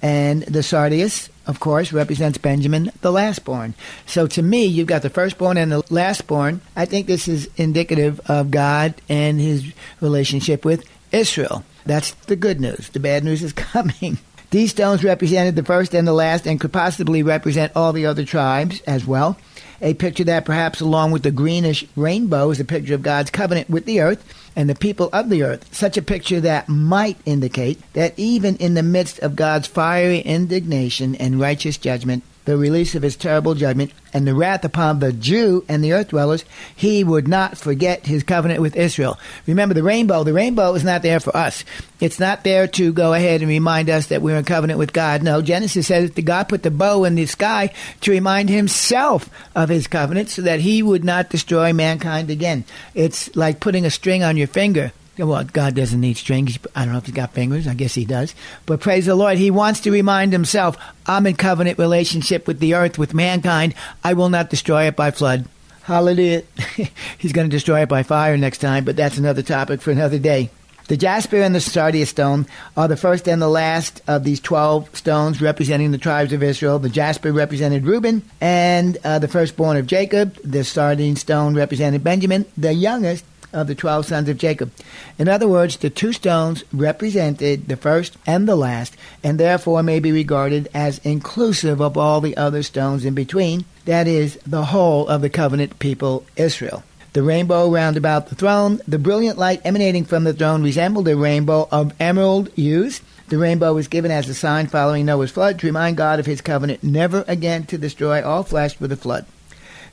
And 0.00 0.44
the 0.44 0.62
sardius, 0.62 1.30
of 1.48 1.58
course, 1.58 1.92
represents 1.92 2.38
Benjamin, 2.38 2.92
the 3.00 3.10
lastborn. 3.10 3.74
So 4.06 4.28
to 4.28 4.40
me, 4.40 4.66
you've 4.66 4.86
got 4.86 5.02
the 5.02 5.10
firstborn 5.10 5.56
and 5.56 5.72
the 5.72 5.82
lastborn. 5.84 6.60
I 6.76 6.84
think 6.84 7.08
this 7.08 7.26
is 7.26 7.50
indicative 7.56 8.20
of 8.30 8.52
God 8.52 8.94
and 9.08 9.40
his 9.40 9.72
relationship 10.00 10.64
with 10.64 10.88
Israel. 11.10 11.64
That's 11.86 12.12
the 12.12 12.36
good 12.36 12.60
news. 12.60 12.90
The 12.90 13.00
bad 13.00 13.24
news 13.24 13.42
is 13.42 13.52
coming. 13.72 14.18
These 14.50 14.70
stones 14.70 15.02
represented 15.02 15.56
the 15.56 15.64
first 15.64 15.94
and 15.94 16.06
the 16.06 16.12
last 16.12 16.46
and 16.46 16.60
could 16.60 16.72
possibly 16.72 17.22
represent 17.22 17.72
all 17.74 17.92
the 17.92 18.06
other 18.06 18.24
tribes 18.24 18.80
as 18.82 19.06
well. 19.06 19.36
A 19.82 19.94
picture 19.94 20.24
that 20.24 20.44
perhaps 20.44 20.80
along 20.80 21.10
with 21.10 21.22
the 21.22 21.30
greenish 21.30 21.84
rainbow 21.96 22.50
is 22.50 22.60
a 22.60 22.64
picture 22.64 22.94
of 22.94 23.02
God's 23.02 23.30
covenant 23.30 23.68
with 23.68 23.84
the 23.84 24.00
earth 24.00 24.24
and 24.54 24.70
the 24.70 24.74
people 24.74 25.10
of 25.12 25.28
the 25.28 25.42
earth. 25.42 25.74
Such 25.74 25.96
a 25.96 26.02
picture 26.02 26.40
that 26.40 26.68
might 26.68 27.18
indicate 27.26 27.80
that 27.92 28.14
even 28.16 28.56
in 28.56 28.74
the 28.74 28.82
midst 28.82 29.18
of 29.18 29.36
God's 29.36 29.66
fiery 29.66 30.20
indignation 30.20 31.14
and 31.16 31.40
righteous 31.40 31.76
judgment, 31.76 32.22
the 32.46 32.56
release 32.56 32.94
of 32.94 33.02
his 33.02 33.16
terrible 33.16 33.54
judgment 33.54 33.92
and 34.12 34.26
the 34.26 34.34
wrath 34.34 34.64
upon 34.64 35.00
the 35.00 35.12
Jew 35.12 35.64
and 35.68 35.84
the 35.84 35.92
earth 35.92 36.08
dwellers, 36.08 36.44
he 36.74 37.04
would 37.04 37.28
not 37.28 37.58
forget 37.58 38.06
his 38.06 38.22
covenant 38.22 38.62
with 38.62 38.76
Israel. 38.76 39.18
Remember 39.46 39.74
the 39.74 39.82
rainbow. 39.82 40.24
The 40.24 40.32
rainbow 40.32 40.74
is 40.74 40.84
not 40.84 41.02
there 41.02 41.20
for 41.20 41.36
us. 41.36 41.64
It's 42.00 42.20
not 42.20 42.44
there 42.44 42.66
to 42.68 42.92
go 42.92 43.12
ahead 43.12 43.42
and 43.42 43.48
remind 43.48 43.90
us 43.90 44.06
that 44.06 44.22
we're 44.22 44.36
in 44.36 44.44
covenant 44.44 44.78
with 44.78 44.92
God. 44.92 45.22
No, 45.22 45.42
Genesis 45.42 45.88
says 45.88 46.12
that 46.12 46.22
God 46.22 46.48
put 46.48 46.62
the 46.62 46.70
bow 46.70 47.04
in 47.04 47.16
the 47.16 47.26
sky 47.26 47.72
to 48.02 48.10
remind 48.10 48.48
himself 48.48 49.28
of 49.54 49.68
his 49.68 49.86
covenant 49.86 50.30
so 50.30 50.42
that 50.42 50.60
he 50.60 50.82
would 50.82 51.04
not 51.04 51.30
destroy 51.30 51.72
mankind 51.72 52.30
again. 52.30 52.64
It's 52.94 53.34
like 53.36 53.60
putting 53.60 53.84
a 53.84 53.90
string 53.90 54.22
on 54.22 54.36
your 54.36 54.46
finger 54.46 54.92
well, 55.18 55.44
God 55.44 55.74
doesn't 55.74 56.00
need 56.00 56.16
strings. 56.16 56.58
I 56.74 56.84
don't 56.84 56.92
know 56.92 56.98
if 56.98 57.06
he's 57.06 57.14
got 57.14 57.32
fingers. 57.32 57.66
I 57.66 57.74
guess 57.74 57.94
he 57.94 58.04
does. 58.04 58.34
But 58.66 58.80
praise 58.80 59.06
the 59.06 59.14
Lord, 59.14 59.38
he 59.38 59.50
wants 59.50 59.80
to 59.80 59.90
remind 59.90 60.32
himself, 60.32 60.76
I'm 61.06 61.26
in 61.26 61.36
covenant 61.36 61.78
relationship 61.78 62.46
with 62.46 62.58
the 62.58 62.74
earth, 62.74 62.98
with 62.98 63.14
mankind. 63.14 63.74
I 64.04 64.12
will 64.12 64.28
not 64.28 64.50
destroy 64.50 64.84
it 64.84 64.96
by 64.96 65.10
flood. 65.10 65.46
Hallelujah. 65.82 66.42
he's 67.18 67.32
going 67.32 67.48
to 67.48 67.56
destroy 67.56 67.82
it 67.82 67.88
by 67.88 68.02
fire 68.02 68.36
next 68.36 68.58
time, 68.58 68.84
but 68.84 68.96
that's 68.96 69.18
another 69.18 69.42
topic 69.42 69.80
for 69.80 69.90
another 69.90 70.18
day. 70.18 70.50
The 70.88 70.96
jasper 70.96 71.38
and 71.38 71.52
the 71.52 71.60
sardius 71.60 72.10
stone 72.10 72.46
are 72.76 72.86
the 72.86 72.96
first 72.96 73.28
and 73.28 73.42
the 73.42 73.48
last 73.48 74.02
of 74.06 74.22
these 74.22 74.38
12 74.38 74.96
stones 74.96 75.42
representing 75.42 75.90
the 75.90 75.98
tribes 75.98 76.32
of 76.32 76.44
Israel. 76.44 76.78
The 76.78 76.88
jasper 76.88 77.32
represented 77.32 77.84
Reuben 77.84 78.22
and 78.40 78.96
uh, 79.02 79.18
the 79.18 79.26
firstborn 79.26 79.78
of 79.78 79.88
Jacob. 79.88 80.36
The 80.44 80.62
sardine 80.62 81.16
stone 81.16 81.56
represented 81.56 82.04
Benjamin, 82.04 82.46
the 82.56 82.72
youngest 82.72 83.24
of 83.56 83.66
the 83.66 83.74
12 83.74 84.06
sons 84.06 84.28
of 84.28 84.38
Jacob. 84.38 84.70
In 85.18 85.28
other 85.28 85.48
words, 85.48 85.78
the 85.78 85.90
two 85.90 86.12
stones 86.12 86.62
represented 86.72 87.66
the 87.66 87.76
first 87.76 88.16
and 88.26 88.46
the 88.46 88.54
last, 88.54 88.96
and 89.24 89.40
therefore 89.40 89.82
may 89.82 89.98
be 89.98 90.12
regarded 90.12 90.68
as 90.74 90.98
inclusive 90.98 91.80
of 91.80 91.96
all 91.96 92.20
the 92.20 92.36
other 92.36 92.62
stones 92.62 93.04
in 93.04 93.14
between, 93.14 93.64
that 93.86 94.06
is, 94.06 94.36
the 94.46 94.66
whole 94.66 95.08
of 95.08 95.22
the 95.22 95.30
covenant 95.30 95.78
people 95.78 96.24
Israel. 96.36 96.84
The 97.14 97.22
rainbow 97.22 97.70
round 97.70 97.96
about 97.96 98.28
the 98.28 98.34
throne, 98.34 98.78
the 98.86 98.98
brilliant 98.98 99.38
light 99.38 99.62
emanating 99.64 100.04
from 100.04 100.24
the 100.24 100.34
throne 100.34 100.62
resembled 100.62 101.08
a 101.08 101.16
rainbow 101.16 101.66
of 101.72 101.94
emerald 101.98 102.50
hues. 102.50 103.00
The 103.28 103.38
rainbow 103.38 103.72
was 103.72 103.88
given 103.88 104.10
as 104.10 104.28
a 104.28 104.34
sign 104.34 104.66
following 104.66 105.06
Noah's 105.06 105.30
flood 105.30 105.58
to 105.58 105.66
remind 105.66 105.96
God 105.96 106.20
of 106.20 106.26
his 106.26 106.42
covenant 106.42 106.84
never 106.84 107.24
again 107.26 107.64
to 107.66 107.78
destroy 107.78 108.22
all 108.22 108.42
flesh 108.42 108.78
with 108.78 108.92
a 108.92 108.96
flood. 108.96 109.24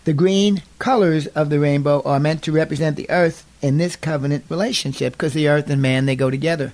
The 0.04 0.12
green 0.12 0.64
colors 0.80 1.28
of 1.28 1.50
the 1.50 1.62
rainbow 1.62 2.02
are 2.04 2.20
meant 2.20 2.44
to 2.44 2.52
represent 2.52 2.98
the 2.98 3.10
earth 3.10 3.46
in 3.64 3.78
this 3.78 3.96
covenant 3.96 4.46
relationship 4.50 5.14
because 5.14 5.34
the 5.34 5.48
earth 5.48 5.70
and 5.70 5.82
man 5.82 6.06
they 6.06 6.16
go 6.16 6.30
together 6.30 6.74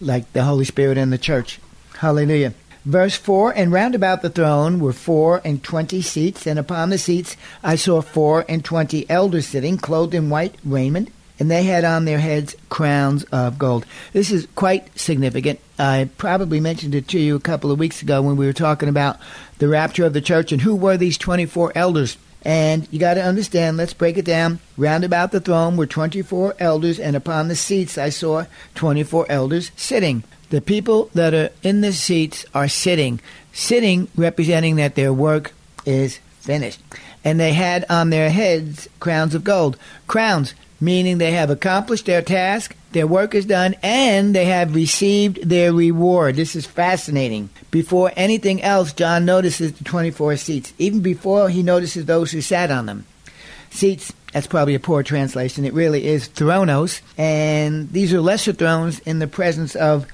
like 0.00 0.32
the 0.32 0.44
Holy 0.44 0.64
Spirit 0.64 0.98
and 0.98 1.12
the 1.12 1.18
church. 1.18 1.58
Hallelujah. 1.98 2.52
Verse 2.84 3.16
4 3.16 3.52
And 3.52 3.72
round 3.72 3.94
about 3.94 4.22
the 4.22 4.30
throne 4.30 4.78
were 4.78 4.92
four 4.92 5.40
and 5.44 5.62
twenty 5.64 6.02
seats, 6.02 6.46
and 6.46 6.58
upon 6.58 6.90
the 6.90 6.98
seats 6.98 7.36
I 7.64 7.74
saw 7.74 8.00
four 8.00 8.44
and 8.48 8.64
twenty 8.64 9.08
elders 9.10 9.48
sitting, 9.48 9.76
clothed 9.76 10.14
in 10.14 10.30
white 10.30 10.54
raiment, 10.64 11.10
and 11.40 11.50
they 11.50 11.64
had 11.64 11.84
on 11.84 12.04
their 12.04 12.20
heads 12.20 12.54
crowns 12.68 13.24
of 13.24 13.58
gold. 13.58 13.86
This 14.12 14.30
is 14.30 14.46
quite 14.54 14.96
significant. 14.98 15.58
I 15.78 16.08
probably 16.16 16.60
mentioned 16.60 16.94
it 16.94 17.08
to 17.08 17.18
you 17.18 17.34
a 17.34 17.40
couple 17.40 17.72
of 17.72 17.78
weeks 17.78 18.02
ago 18.02 18.22
when 18.22 18.36
we 18.36 18.46
were 18.46 18.52
talking 18.52 18.88
about 18.88 19.18
the 19.58 19.68
rapture 19.68 20.04
of 20.04 20.12
the 20.12 20.20
church 20.20 20.52
and 20.52 20.62
who 20.62 20.76
were 20.76 20.96
these 20.96 21.18
24 21.18 21.72
elders. 21.74 22.16
And 22.46 22.86
you 22.92 23.00
got 23.00 23.14
to 23.14 23.24
understand, 23.24 23.76
let's 23.76 23.92
break 23.92 24.16
it 24.16 24.24
down. 24.24 24.60
Round 24.76 25.02
about 25.02 25.32
the 25.32 25.40
throne 25.40 25.76
were 25.76 25.84
24 25.84 26.54
elders, 26.60 27.00
and 27.00 27.16
upon 27.16 27.48
the 27.48 27.56
seats 27.56 27.98
I 27.98 28.10
saw 28.10 28.44
24 28.76 29.26
elders 29.28 29.72
sitting. 29.74 30.22
The 30.50 30.60
people 30.60 31.10
that 31.12 31.34
are 31.34 31.50
in 31.64 31.80
the 31.80 31.92
seats 31.92 32.46
are 32.54 32.68
sitting, 32.68 33.18
sitting 33.52 34.06
representing 34.14 34.76
that 34.76 34.94
their 34.94 35.12
work 35.12 35.54
is 35.84 36.20
finished. 36.38 36.80
And 37.24 37.40
they 37.40 37.52
had 37.52 37.84
on 37.90 38.10
their 38.10 38.30
heads 38.30 38.88
crowns 39.00 39.34
of 39.34 39.42
gold. 39.42 39.76
Crowns, 40.06 40.54
meaning 40.80 41.18
they 41.18 41.32
have 41.32 41.50
accomplished 41.50 42.06
their 42.06 42.22
task, 42.22 42.76
their 42.96 43.06
work 43.06 43.34
is 43.34 43.44
done, 43.44 43.76
and 43.82 44.34
they 44.34 44.46
have 44.46 44.74
received 44.74 45.46
their 45.46 45.70
reward. 45.70 46.34
This 46.34 46.56
is 46.56 46.64
fascinating. 46.64 47.50
Before 47.70 48.10
anything 48.16 48.62
else, 48.62 48.94
John 48.94 49.26
notices 49.26 49.74
the 49.74 49.84
24 49.84 50.38
seats, 50.38 50.72
even 50.78 51.00
before 51.00 51.50
he 51.50 51.62
notices 51.62 52.06
those 52.06 52.32
who 52.32 52.40
sat 52.40 52.70
on 52.70 52.86
them. 52.86 53.04
Seats, 53.68 54.14
that's 54.32 54.46
probably 54.46 54.74
a 54.74 54.80
poor 54.80 55.02
translation. 55.02 55.66
It 55.66 55.74
really 55.74 56.06
is 56.06 56.28
thronos. 56.28 57.02
And 57.18 57.92
these 57.92 58.14
are 58.14 58.20
lesser 58.22 58.54
thrones 58.54 59.00
in 59.00 59.18
the 59.18 59.26
presence 59.26 59.76
of 59.76 60.06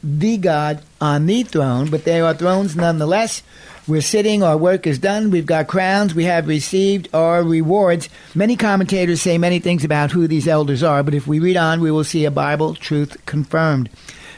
the 0.00 0.36
God 0.36 0.82
on 1.00 1.26
the 1.26 1.42
throne, 1.42 1.90
but 1.90 2.04
they 2.04 2.20
are 2.20 2.32
thrones 2.32 2.76
nonetheless. 2.76 3.42
We're 3.90 4.02
sitting, 4.02 4.44
our 4.44 4.56
work 4.56 4.86
is 4.86 5.00
done, 5.00 5.32
we've 5.32 5.44
got 5.44 5.66
crowns, 5.66 6.14
we 6.14 6.22
have 6.22 6.46
received 6.46 7.08
our 7.12 7.42
rewards. 7.42 8.08
Many 8.36 8.54
commentators 8.54 9.20
say 9.20 9.36
many 9.36 9.58
things 9.58 9.84
about 9.84 10.12
who 10.12 10.28
these 10.28 10.46
elders 10.46 10.84
are, 10.84 11.02
but 11.02 11.12
if 11.12 11.26
we 11.26 11.40
read 11.40 11.56
on, 11.56 11.80
we 11.80 11.90
will 11.90 12.04
see 12.04 12.24
a 12.24 12.30
Bible 12.30 12.76
truth 12.76 13.16
confirmed. 13.26 13.90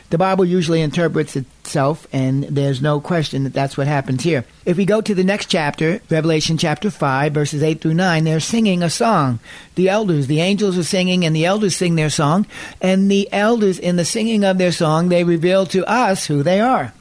The 0.09 0.17
Bible 0.17 0.47
usually 0.47 0.81
interprets 0.81 1.37
itself, 1.37 2.07
and 2.15 2.45
there's 2.45 2.81
no 2.81 2.99
question 2.99 3.45
that 3.45 3.53
that's 3.53 3.77
what 3.77 3.87
happens 3.87 4.23
here. 4.23 4.47
If 4.65 4.79
we 4.79 4.87
go 4.87 5.03
to 5.03 5.15
the 5.15 5.23
next 5.23 5.51
chapter, 5.51 6.01
Revelation 6.09 6.57
chapter 6.57 6.91
5, 6.91 7.35
verses 7.35 7.63
8 7.63 7.83
through 7.83 7.93
9, 7.93 8.25
they're 8.25 8.41
singing 8.41 8.83
a 8.83 8.89
song. 8.89 9.39
The 9.75 9.91
elders, 9.91 10.29
the 10.29 10.41
angels 10.41 10.79
are 10.79 10.83
singing, 10.83 11.27
and 11.27 11.37
the 11.37 11.45
elders 11.45 11.77
sing 11.77 11.97
their 11.97 12.09
song. 12.09 12.47
And 12.81 13.11
the 13.11 13.31
elders, 13.31 13.79
in 13.79 13.97
the 13.97 14.07
singing 14.07 14.45
of 14.45 14.57
their 14.57 14.73
song, 14.73 15.11
they 15.11 15.25
reveal 15.25 15.67
to 15.67 15.85
us 15.85 16.25
who 16.25 16.43
they 16.43 16.59
are. 16.59 16.95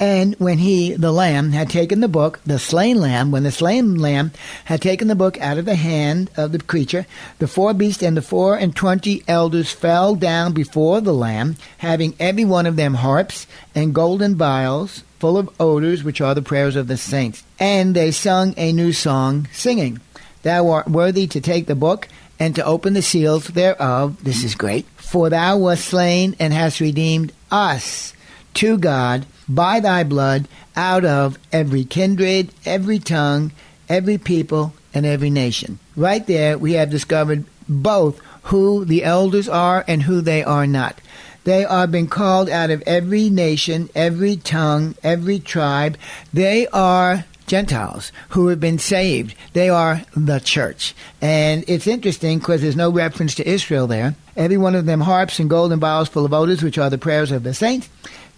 And 0.00 0.34
when 0.36 0.56
he, 0.56 0.94
the 0.94 1.12
Lamb, 1.12 1.52
had 1.52 1.68
taken 1.68 2.00
the 2.00 2.08
book, 2.08 2.40
the 2.46 2.58
slain 2.58 2.96
Lamb, 2.96 3.30
when 3.30 3.42
the 3.42 3.52
slain 3.52 3.96
Lamb 3.96 4.32
had 4.64 4.80
taken 4.80 5.08
the 5.08 5.14
book 5.14 5.38
out 5.42 5.58
of 5.58 5.66
the 5.66 5.74
hand 5.74 6.30
of 6.38 6.52
the 6.52 6.58
creature, 6.58 7.06
the 7.38 7.46
four 7.46 7.74
beasts 7.74 8.02
and 8.02 8.16
the 8.16 8.22
four 8.22 8.56
and 8.56 8.74
twenty 8.74 9.22
elders 9.28 9.70
fell 9.70 10.14
down 10.14 10.54
before 10.54 11.02
the 11.02 11.12
Lamb, 11.12 11.56
having 11.78 12.14
every 12.18 12.46
one 12.46 12.64
of 12.64 12.76
them 12.76 12.94
harps 12.94 13.46
and 13.74 13.94
golden 13.94 14.36
vials 14.36 15.04
full 15.18 15.36
of 15.36 15.50
odors, 15.60 16.02
which 16.02 16.22
are 16.22 16.34
the 16.34 16.40
prayers 16.40 16.76
of 16.76 16.86
the 16.86 16.96
saints. 16.96 17.44
And 17.58 17.94
they 17.94 18.10
sung 18.10 18.54
a 18.56 18.72
new 18.72 18.94
song, 18.94 19.48
singing, 19.52 20.00
Thou 20.44 20.70
art 20.70 20.88
worthy 20.88 21.26
to 21.26 21.42
take 21.42 21.66
the 21.66 21.74
book 21.74 22.08
and 22.38 22.54
to 22.54 22.64
open 22.64 22.94
the 22.94 23.02
seals 23.02 23.48
thereof. 23.48 24.24
This 24.24 24.42
is 24.42 24.54
great. 24.54 24.86
For 24.96 25.28
thou 25.28 25.58
wast 25.58 25.84
slain 25.84 26.36
and 26.40 26.54
hast 26.54 26.80
redeemed 26.80 27.34
us 27.50 28.14
to 28.54 28.78
God 28.78 29.26
by 29.48 29.80
thy 29.80 30.04
blood 30.04 30.46
out 30.76 31.04
of 31.04 31.38
every 31.52 31.84
kindred, 31.84 32.50
every 32.64 32.98
tongue, 32.98 33.52
every 33.88 34.18
people, 34.18 34.72
and 34.94 35.06
every 35.06 35.30
nation. 35.30 35.78
Right 35.96 36.26
there, 36.26 36.58
we 36.58 36.74
have 36.74 36.90
discovered 36.90 37.44
both 37.68 38.20
who 38.44 38.84
the 38.84 39.04
elders 39.04 39.48
are 39.48 39.84
and 39.86 40.02
who 40.02 40.20
they 40.20 40.42
are 40.42 40.66
not. 40.66 41.00
They 41.44 41.64
are 41.64 41.86
being 41.86 42.08
called 42.08 42.50
out 42.50 42.70
of 42.70 42.82
every 42.82 43.30
nation, 43.30 43.88
every 43.94 44.36
tongue, 44.36 44.94
every 45.02 45.38
tribe. 45.38 45.96
They 46.32 46.66
are 46.68 47.24
Gentiles 47.46 48.12
who 48.30 48.48
have 48.48 48.60
been 48.60 48.78
saved. 48.78 49.34
They 49.54 49.68
are 49.68 50.02
the 50.14 50.38
church. 50.38 50.94
And 51.20 51.64
it's 51.66 51.86
interesting 51.86 52.38
because 52.38 52.62
there's 52.62 52.76
no 52.76 52.90
reference 52.90 53.34
to 53.36 53.48
Israel 53.48 53.86
there. 53.86 54.14
Every 54.36 54.56
one 54.56 54.74
of 54.74 54.86
them 54.86 55.00
harps 55.00 55.38
and 55.38 55.50
golden 55.50 55.80
vials 55.80 56.08
full 56.08 56.24
of 56.24 56.32
odors, 56.32 56.62
which 56.62 56.78
are 56.78 56.90
the 56.90 56.98
prayers 56.98 57.32
of 57.32 57.42
the 57.42 57.54
saints. 57.54 57.88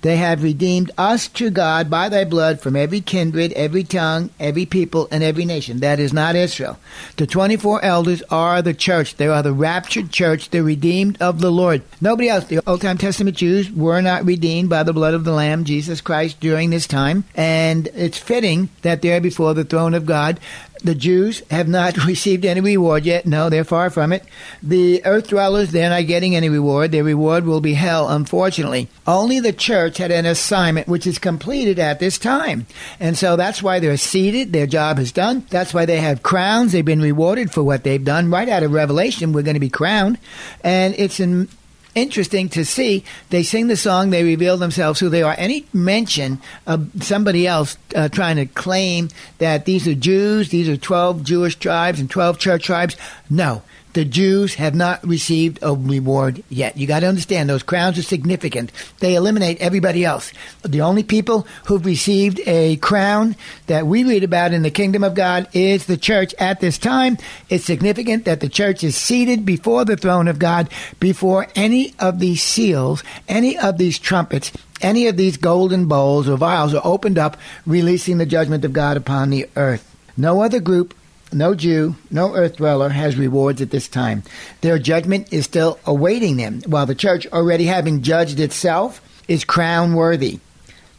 They 0.02 0.16
have 0.16 0.42
redeemed 0.42 0.90
us 0.99 1.28
to 1.28 1.49
God 1.49 1.88
by 1.88 2.09
thy 2.09 2.25
blood 2.25 2.61
from 2.61 2.75
every 2.75 3.00
kindred, 3.00 3.52
every 3.52 3.85
tongue, 3.85 4.30
every 4.38 4.66
people, 4.66 5.06
and 5.12 5.23
every 5.23 5.44
nation. 5.44 5.78
That 5.78 6.00
is 6.00 6.12
not 6.12 6.35
Israel. 6.35 6.78
The 7.16 7.26
24 7.26 7.85
elders 7.85 8.23
are 8.28 8.62
the 8.62 8.75
church. 8.75 9.16
They 9.16 9.28
are 9.28 9.42
the 9.42 9.52
raptured 9.52 10.11
church, 10.11 10.50
the 10.50 10.64
redeemed 10.64 11.23
of 11.23 11.40
the 11.40 11.52
Lord. 11.52 11.82
Nobody 12.00 12.28
else. 12.28 12.44
The 12.47 12.61
Old 12.68 12.80
Time 12.82 12.99
Testament 12.99 13.37
Jews 13.37 13.71
were 13.71 14.02
not 14.02 14.25
redeemed 14.25 14.68
by 14.68 14.82
the 14.82 14.92
blood 14.92 15.14
of 15.14 15.23
the 15.23 15.32
Lamb, 15.32 15.64
Jesus 15.64 16.00
Christ, 16.00 16.40
during 16.40 16.71
this 16.71 16.88
time. 16.88 17.23
And 17.37 17.87
it's 17.94 18.18
fitting 18.18 18.71
that 18.82 19.02
they're 19.02 19.21
before 19.21 19.54
the 19.54 19.64
throne 19.64 19.94
of 19.94 20.04
God 20.04 20.40
the 20.82 20.94
Jews 20.94 21.42
have 21.50 21.68
not 21.68 21.96
received 22.06 22.44
any 22.44 22.60
reward 22.60 23.04
yet. 23.04 23.26
No, 23.26 23.48
they're 23.48 23.64
far 23.64 23.90
from 23.90 24.12
it. 24.12 24.24
The 24.62 25.04
earth 25.04 25.28
dwellers, 25.28 25.70
they're 25.70 25.90
not 25.90 26.06
getting 26.06 26.36
any 26.36 26.48
reward. 26.48 26.92
Their 26.92 27.04
reward 27.04 27.44
will 27.44 27.60
be 27.60 27.74
hell, 27.74 28.08
unfortunately. 28.08 28.88
Only 29.06 29.40
the 29.40 29.52
church 29.52 29.98
had 29.98 30.10
an 30.10 30.26
assignment 30.26 30.88
which 30.88 31.06
is 31.06 31.18
completed 31.18 31.78
at 31.78 32.00
this 32.00 32.18
time. 32.18 32.66
And 33.00 33.16
so 33.16 33.36
that's 33.36 33.62
why 33.62 33.80
they're 33.80 33.96
seated. 33.96 34.52
Their 34.52 34.66
job 34.66 34.98
is 34.98 35.12
done. 35.12 35.46
That's 35.50 35.72
why 35.72 35.86
they 35.86 36.00
have 36.00 36.22
crowns. 36.22 36.72
They've 36.72 36.84
been 36.84 37.02
rewarded 37.02 37.52
for 37.52 37.62
what 37.62 37.84
they've 37.84 38.04
done. 38.04 38.30
Right 38.30 38.48
out 38.48 38.62
of 38.62 38.72
Revelation, 38.72 39.32
we're 39.32 39.42
going 39.42 39.54
to 39.54 39.60
be 39.60 39.70
crowned. 39.70 40.18
And 40.62 40.94
it's 40.98 41.20
in 41.20 41.48
interesting 41.94 42.49
to 42.50 42.64
see. 42.64 43.04
They 43.30 43.42
sing 43.42 43.68
the 43.68 43.76
song, 43.76 44.11
they 44.11 44.25
reveal 44.25 44.56
themselves 44.56 45.00
who 45.00 45.08
they 45.08 45.22
are. 45.22 45.34
Any 45.38 45.66
mention 45.72 46.40
of 46.66 46.90
somebody 47.02 47.46
else 47.46 47.76
uh, 47.94 48.08
trying 48.08 48.37
to 48.37 48.46
claim 48.46 49.08
that 49.38 49.64
these 49.64 49.87
are 49.88 49.94
Jews, 49.94 50.50
these 50.50 50.68
are 50.68 50.76
12 50.76 51.22
Jewish 51.22 51.56
tribes 51.56 52.00
and 52.00 52.11
12 52.11 52.38
church 52.38 52.64
tribes? 52.64 52.96
No 53.28 53.62
the 53.92 54.04
Jews 54.04 54.54
have 54.54 54.75
not 54.75 55.06
received 55.06 55.58
a 55.62 55.75
reward 55.75 56.42
yet. 56.49 56.76
You 56.76 56.87
got 56.87 57.00
to 57.00 57.08
understand 57.08 57.49
those 57.49 57.62
crowns 57.62 57.99
are 57.99 58.02
significant. 58.02 58.72
They 59.00 59.14
eliminate 59.14 59.61
everybody 59.61 60.04
else. 60.04 60.32
The 60.62 60.80
only 60.80 61.02
people 61.02 61.46
who've 61.66 61.84
received 61.84 62.40
a 62.46 62.76
crown 62.76 63.37
that 63.66 63.87
we 63.87 64.04
read 64.04 64.25
about 64.25 64.52
in 64.52 64.62
the 64.62 64.70
kingdom 64.70 65.04
of 65.04 65.14
God 65.14 65.49
is 65.52 65.87
the 65.87 65.96
church 65.96 66.34
at 66.38 66.61
this 66.61 66.78
time. 66.78 67.18
It's 67.49 67.64
significant 67.64 68.25
that 68.25 68.40
the 68.40 68.49
church 68.49 68.82
is 68.82 68.96
seated 68.96 69.44
before 69.44 69.84
the 69.84 69.96
throne 69.96 70.28
of 70.28 70.38
God 70.38 70.68
before 70.99 71.46
any 71.54 71.94
of 71.99 72.18
these 72.18 72.42
seals, 72.42 73.02
any 73.28 73.58
of 73.58 73.78
these 73.78 73.99
trumpets, 73.99 74.52
any 74.80 75.06
of 75.06 75.16
these 75.16 75.37
golden 75.37 75.87
bowls 75.87 76.28
or 76.28 76.37
vials 76.37 76.75
are 76.75 76.82
opened 76.84 77.18
up, 77.18 77.37
releasing 77.66 78.18
the 78.18 78.26
judgment 78.26 78.64
of 78.64 78.72
God 78.72 78.96
upon 78.96 79.30
the 79.30 79.49
earth. 79.56 79.88
No 80.16 80.42
other 80.42 80.61
group 80.61 80.94
no 81.32 81.54
Jew, 81.54 81.96
no 82.10 82.34
earth 82.34 82.56
dweller 82.56 82.90
has 82.90 83.16
rewards 83.16 83.60
at 83.60 83.70
this 83.70 83.88
time. 83.88 84.22
Their 84.60 84.78
judgment 84.78 85.32
is 85.32 85.44
still 85.44 85.78
awaiting 85.86 86.36
them, 86.36 86.62
while 86.66 86.86
the 86.86 86.94
church, 86.94 87.26
already 87.28 87.64
having 87.64 88.02
judged 88.02 88.40
itself, 88.40 89.00
is 89.28 89.44
crown 89.44 89.94
worthy. 89.94 90.40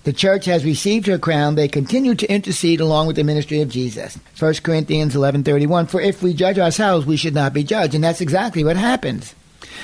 The 0.03 0.13
church 0.13 0.45
has 0.45 0.65
received 0.65 1.07
her 1.07 1.17
crown. 1.17 1.55
They 1.55 1.69
continue 1.69 2.13
to 2.15 2.27
intercede 2.29 2.81
along 2.81 3.07
with 3.07 3.15
the 3.15 3.23
ministry 3.23 3.61
of 3.61 3.69
Jesus. 3.69 4.19
1 4.37 4.55
Corinthians 4.61 5.15
11:31 5.15 5.87
For 5.87 6.01
if 6.01 6.21
we 6.21 6.33
judge 6.33 6.59
ourselves, 6.59 7.05
we 7.05 7.15
should 7.15 7.33
not 7.33 7.53
be 7.53 7.63
judged, 7.63 7.95
and 7.95 8.03
that's 8.03 8.19
exactly 8.19 8.65
what 8.65 8.75
happens. 8.75 9.33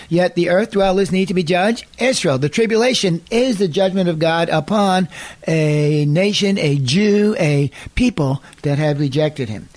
Yet 0.10 0.36
the 0.36 0.50
earth 0.50 0.72
dwellers 0.72 1.12
need 1.12 1.28
to 1.28 1.34
be 1.34 1.44
judged. 1.44 1.86
Israel, 2.00 2.38
the 2.38 2.50
tribulation 2.50 3.22
is 3.32 3.58
the 3.58 3.68
judgment 3.68 4.10
of 4.10 4.20
God 4.20 4.50
upon 4.50 5.08
a 5.48 6.06
nation, 6.06 6.58
a 6.58 6.78
Jew, 6.78 7.36
a 7.40 7.72
people 7.96 8.44
that 8.64 8.78
have 8.78 9.00
rejected 9.00 9.50
him. 9.50 9.70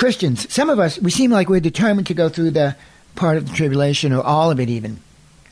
Christians, 0.00 0.50
some 0.50 0.70
of 0.70 0.78
us, 0.78 0.98
we 0.98 1.10
seem 1.10 1.30
like 1.30 1.50
we're 1.50 1.60
determined 1.60 2.06
to 2.06 2.14
go 2.14 2.30
through 2.30 2.52
the 2.52 2.74
part 3.16 3.36
of 3.36 3.46
the 3.46 3.54
tribulation 3.54 4.14
or 4.14 4.22
all 4.22 4.50
of 4.50 4.58
it 4.58 4.70
even. 4.70 4.98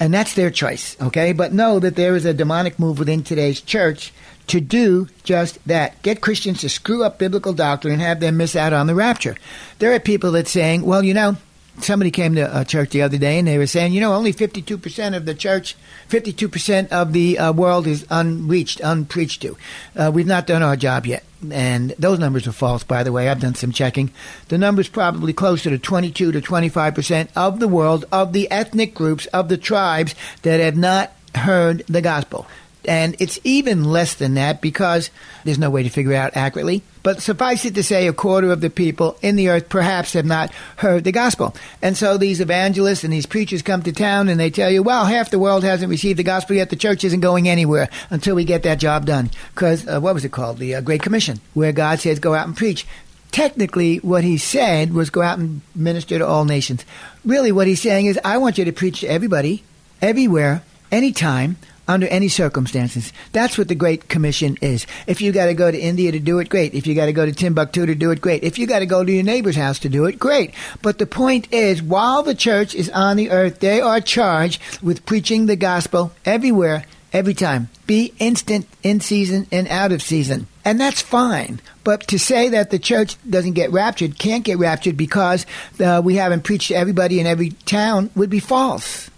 And 0.00 0.14
that's 0.14 0.32
their 0.32 0.50
choice, 0.50 0.96
okay? 1.02 1.34
But 1.34 1.52
know 1.52 1.78
that 1.80 1.96
there 1.96 2.16
is 2.16 2.24
a 2.24 2.32
demonic 2.32 2.78
move 2.78 2.98
within 2.98 3.22
today's 3.22 3.60
church 3.60 4.10
to 4.46 4.58
do 4.58 5.08
just 5.22 5.58
that. 5.66 6.00
Get 6.00 6.22
Christians 6.22 6.62
to 6.62 6.70
screw 6.70 7.04
up 7.04 7.18
biblical 7.18 7.52
doctrine 7.52 7.92
and 7.92 8.00
have 8.00 8.20
them 8.20 8.38
miss 8.38 8.56
out 8.56 8.72
on 8.72 8.86
the 8.86 8.94
rapture. 8.94 9.36
There 9.80 9.92
are 9.92 10.00
people 10.00 10.32
that 10.32 10.48
saying, 10.48 10.80
well, 10.80 11.02
you 11.02 11.12
know, 11.12 11.36
somebody 11.80 12.10
came 12.10 12.34
to 12.34 12.60
a 12.60 12.64
church 12.64 12.90
the 12.90 13.02
other 13.02 13.18
day 13.18 13.38
and 13.38 13.48
they 13.48 13.58
were 13.58 13.66
saying, 13.66 13.92
you 13.92 14.00
know, 14.00 14.14
only 14.14 14.32
52% 14.32 15.16
of 15.16 15.24
the 15.24 15.34
church, 15.34 15.76
52% 16.08 16.88
of 16.88 17.12
the 17.12 17.38
uh, 17.38 17.52
world 17.52 17.86
is 17.86 18.06
unreached, 18.10 18.80
unpreached 18.80 19.42
to. 19.42 19.56
Uh, 19.96 20.10
we've 20.12 20.26
not 20.26 20.46
done 20.46 20.62
our 20.62 20.76
job 20.76 21.06
yet. 21.06 21.24
And 21.50 21.90
those 21.98 22.18
numbers 22.18 22.48
are 22.48 22.52
false, 22.52 22.82
by 22.82 23.04
the 23.04 23.12
way. 23.12 23.28
I've 23.28 23.40
done 23.40 23.54
some 23.54 23.72
checking. 23.72 24.10
The 24.48 24.58
number's 24.58 24.88
probably 24.88 25.32
closer 25.32 25.70
to 25.70 25.78
22 25.78 26.32
to 26.32 26.40
25% 26.40 27.28
of 27.36 27.60
the 27.60 27.68
world, 27.68 28.04
of 28.10 28.32
the 28.32 28.50
ethnic 28.50 28.94
groups, 28.94 29.26
of 29.26 29.48
the 29.48 29.56
tribes 29.56 30.14
that 30.42 30.60
have 30.60 30.76
not 30.76 31.12
heard 31.34 31.84
the 31.86 32.02
gospel. 32.02 32.46
And 32.84 33.16
it's 33.18 33.38
even 33.44 33.84
less 33.84 34.14
than 34.14 34.34
that 34.34 34.60
because 34.60 35.10
there's 35.44 35.58
no 35.58 35.70
way 35.70 35.82
to 35.82 35.90
figure 35.90 36.14
out 36.14 36.36
accurately. 36.36 36.82
But 37.08 37.22
suffice 37.22 37.64
it 37.64 37.74
to 37.76 37.82
say, 37.82 38.06
a 38.06 38.12
quarter 38.12 38.52
of 38.52 38.60
the 38.60 38.68
people 38.68 39.16
in 39.22 39.36
the 39.36 39.48
earth 39.48 39.70
perhaps 39.70 40.12
have 40.12 40.26
not 40.26 40.52
heard 40.76 41.04
the 41.04 41.10
gospel. 41.10 41.56
And 41.80 41.96
so 41.96 42.18
these 42.18 42.38
evangelists 42.38 43.02
and 43.02 43.10
these 43.10 43.24
preachers 43.24 43.62
come 43.62 43.82
to 43.84 43.92
town 43.92 44.28
and 44.28 44.38
they 44.38 44.50
tell 44.50 44.70
you, 44.70 44.82
well, 44.82 45.06
half 45.06 45.30
the 45.30 45.38
world 45.38 45.64
hasn't 45.64 45.88
received 45.88 46.18
the 46.18 46.22
gospel 46.22 46.56
yet. 46.56 46.68
The 46.68 46.76
church 46.76 47.04
isn't 47.04 47.20
going 47.20 47.48
anywhere 47.48 47.88
until 48.10 48.36
we 48.36 48.44
get 48.44 48.62
that 48.64 48.78
job 48.78 49.06
done. 49.06 49.30
Because, 49.54 49.88
uh, 49.88 50.00
what 50.00 50.12
was 50.12 50.26
it 50.26 50.32
called? 50.32 50.58
The 50.58 50.74
uh, 50.74 50.80
Great 50.82 51.00
Commission, 51.00 51.40
where 51.54 51.72
God 51.72 51.98
says, 51.98 52.18
go 52.18 52.34
out 52.34 52.46
and 52.46 52.54
preach 52.54 52.86
technically 53.32 54.00
what 54.00 54.22
he 54.22 54.36
said 54.36 54.92
was 54.92 55.08
go 55.08 55.22
out 55.22 55.38
and 55.38 55.62
minister 55.74 56.18
to 56.18 56.26
all 56.26 56.44
nations. 56.44 56.84
Really, 57.24 57.52
what 57.52 57.66
he's 57.66 57.80
saying 57.80 58.04
is, 58.04 58.20
I 58.22 58.36
want 58.36 58.58
you 58.58 58.66
to 58.66 58.72
preach 58.72 59.00
to 59.00 59.06
everybody, 59.06 59.62
everywhere, 60.02 60.62
anytime, 60.92 61.56
under 61.88 62.06
any 62.08 62.28
circumstances. 62.28 63.12
That's 63.32 63.58
what 63.58 63.68
the 63.68 63.74
Great 63.74 64.08
Commission 64.08 64.58
is. 64.60 64.86
If 65.06 65.20
you 65.20 65.32
got 65.32 65.46
to 65.46 65.54
go 65.54 65.70
to 65.70 65.78
India 65.78 66.12
to 66.12 66.20
do 66.20 66.38
it, 66.38 66.48
great. 66.48 66.74
If 66.74 66.86
you 66.86 66.94
got 66.94 67.06
to 67.06 67.12
go 67.12 67.26
to 67.26 67.32
Timbuktu 67.32 67.86
to 67.86 67.94
do 67.94 68.10
it, 68.10 68.20
great. 68.20 68.44
If 68.44 68.58
you 68.58 68.66
got 68.66 68.80
to 68.80 68.86
go 68.86 69.02
to 69.02 69.10
your 69.10 69.24
neighbor's 69.24 69.56
house 69.56 69.78
to 69.80 69.88
do 69.88 70.04
it, 70.04 70.18
great. 70.18 70.54
But 70.82 70.98
the 70.98 71.06
point 71.06 71.52
is, 71.52 71.82
while 71.82 72.22
the 72.22 72.34
church 72.34 72.74
is 72.74 72.90
on 72.90 73.16
the 73.16 73.30
earth, 73.30 73.60
they 73.60 73.80
are 73.80 74.00
charged 74.00 74.62
with 74.82 75.06
preaching 75.06 75.46
the 75.46 75.56
gospel 75.56 76.12
everywhere, 76.24 76.84
every 77.12 77.34
time. 77.34 77.70
Be 77.86 78.12
instant 78.18 78.68
in 78.82 79.00
season 79.00 79.46
and 79.50 79.66
out 79.68 79.92
of 79.92 80.02
season. 80.02 80.46
And 80.64 80.78
that's 80.78 81.00
fine. 81.00 81.60
But 81.82 82.06
to 82.08 82.18
say 82.18 82.50
that 82.50 82.68
the 82.68 82.78
church 82.78 83.16
doesn't 83.28 83.54
get 83.54 83.72
raptured, 83.72 84.18
can't 84.18 84.44
get 84.44 84.58
raptured 84.58 84.98
because 84.98 85.46
uh, 85.80 86.02
we 86.04 86.16
haven't 86.16 86.44
preached 86.44 86.68
to 86.68 86.74
everybody 86.74 87.18
in 87.18 87.26
every 87.26 87.50
town 87.50 88.10
would 88.14 88.28
be 88.28 88.40
false. 88.40 89.08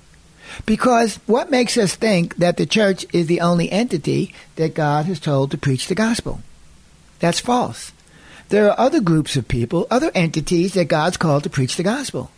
Because 0.66 1.16
what 1.26 1.50
makes 1.50 1.76
us 1.76 1.94
think 1.94 2.36
that 2.36 2.56
the 2.56 2.66
church 2.66 3.06
is 3.12 3.26
the 3.26 3.40
only 3.40 3.70
entity 3.70 4.34
that 4.56 4.74
God 4.74 5.06
has 5.06 5.20
told 5.20 5.50
to 5.50 5.58
preach 5.58 5.86
the 5.86 5.94
gospel? 5.94 6.40
That's 7.18 7.40
false. 7.40 7.92
There 8.48 8.68
are 8.68 8.78
other 8.78 9.00
groups 9.00 9.36
of 9.36 9.46
people, 9.46 9.86
other 9.90 10.10
entities 10.14 10.74
that 10.74 10.88
God's 10.88 11.16
called 11.16 11.44
to 11.44 11.50
preach 11.50 11.76
the 11.76 11.82
gospel. 11.82 12.30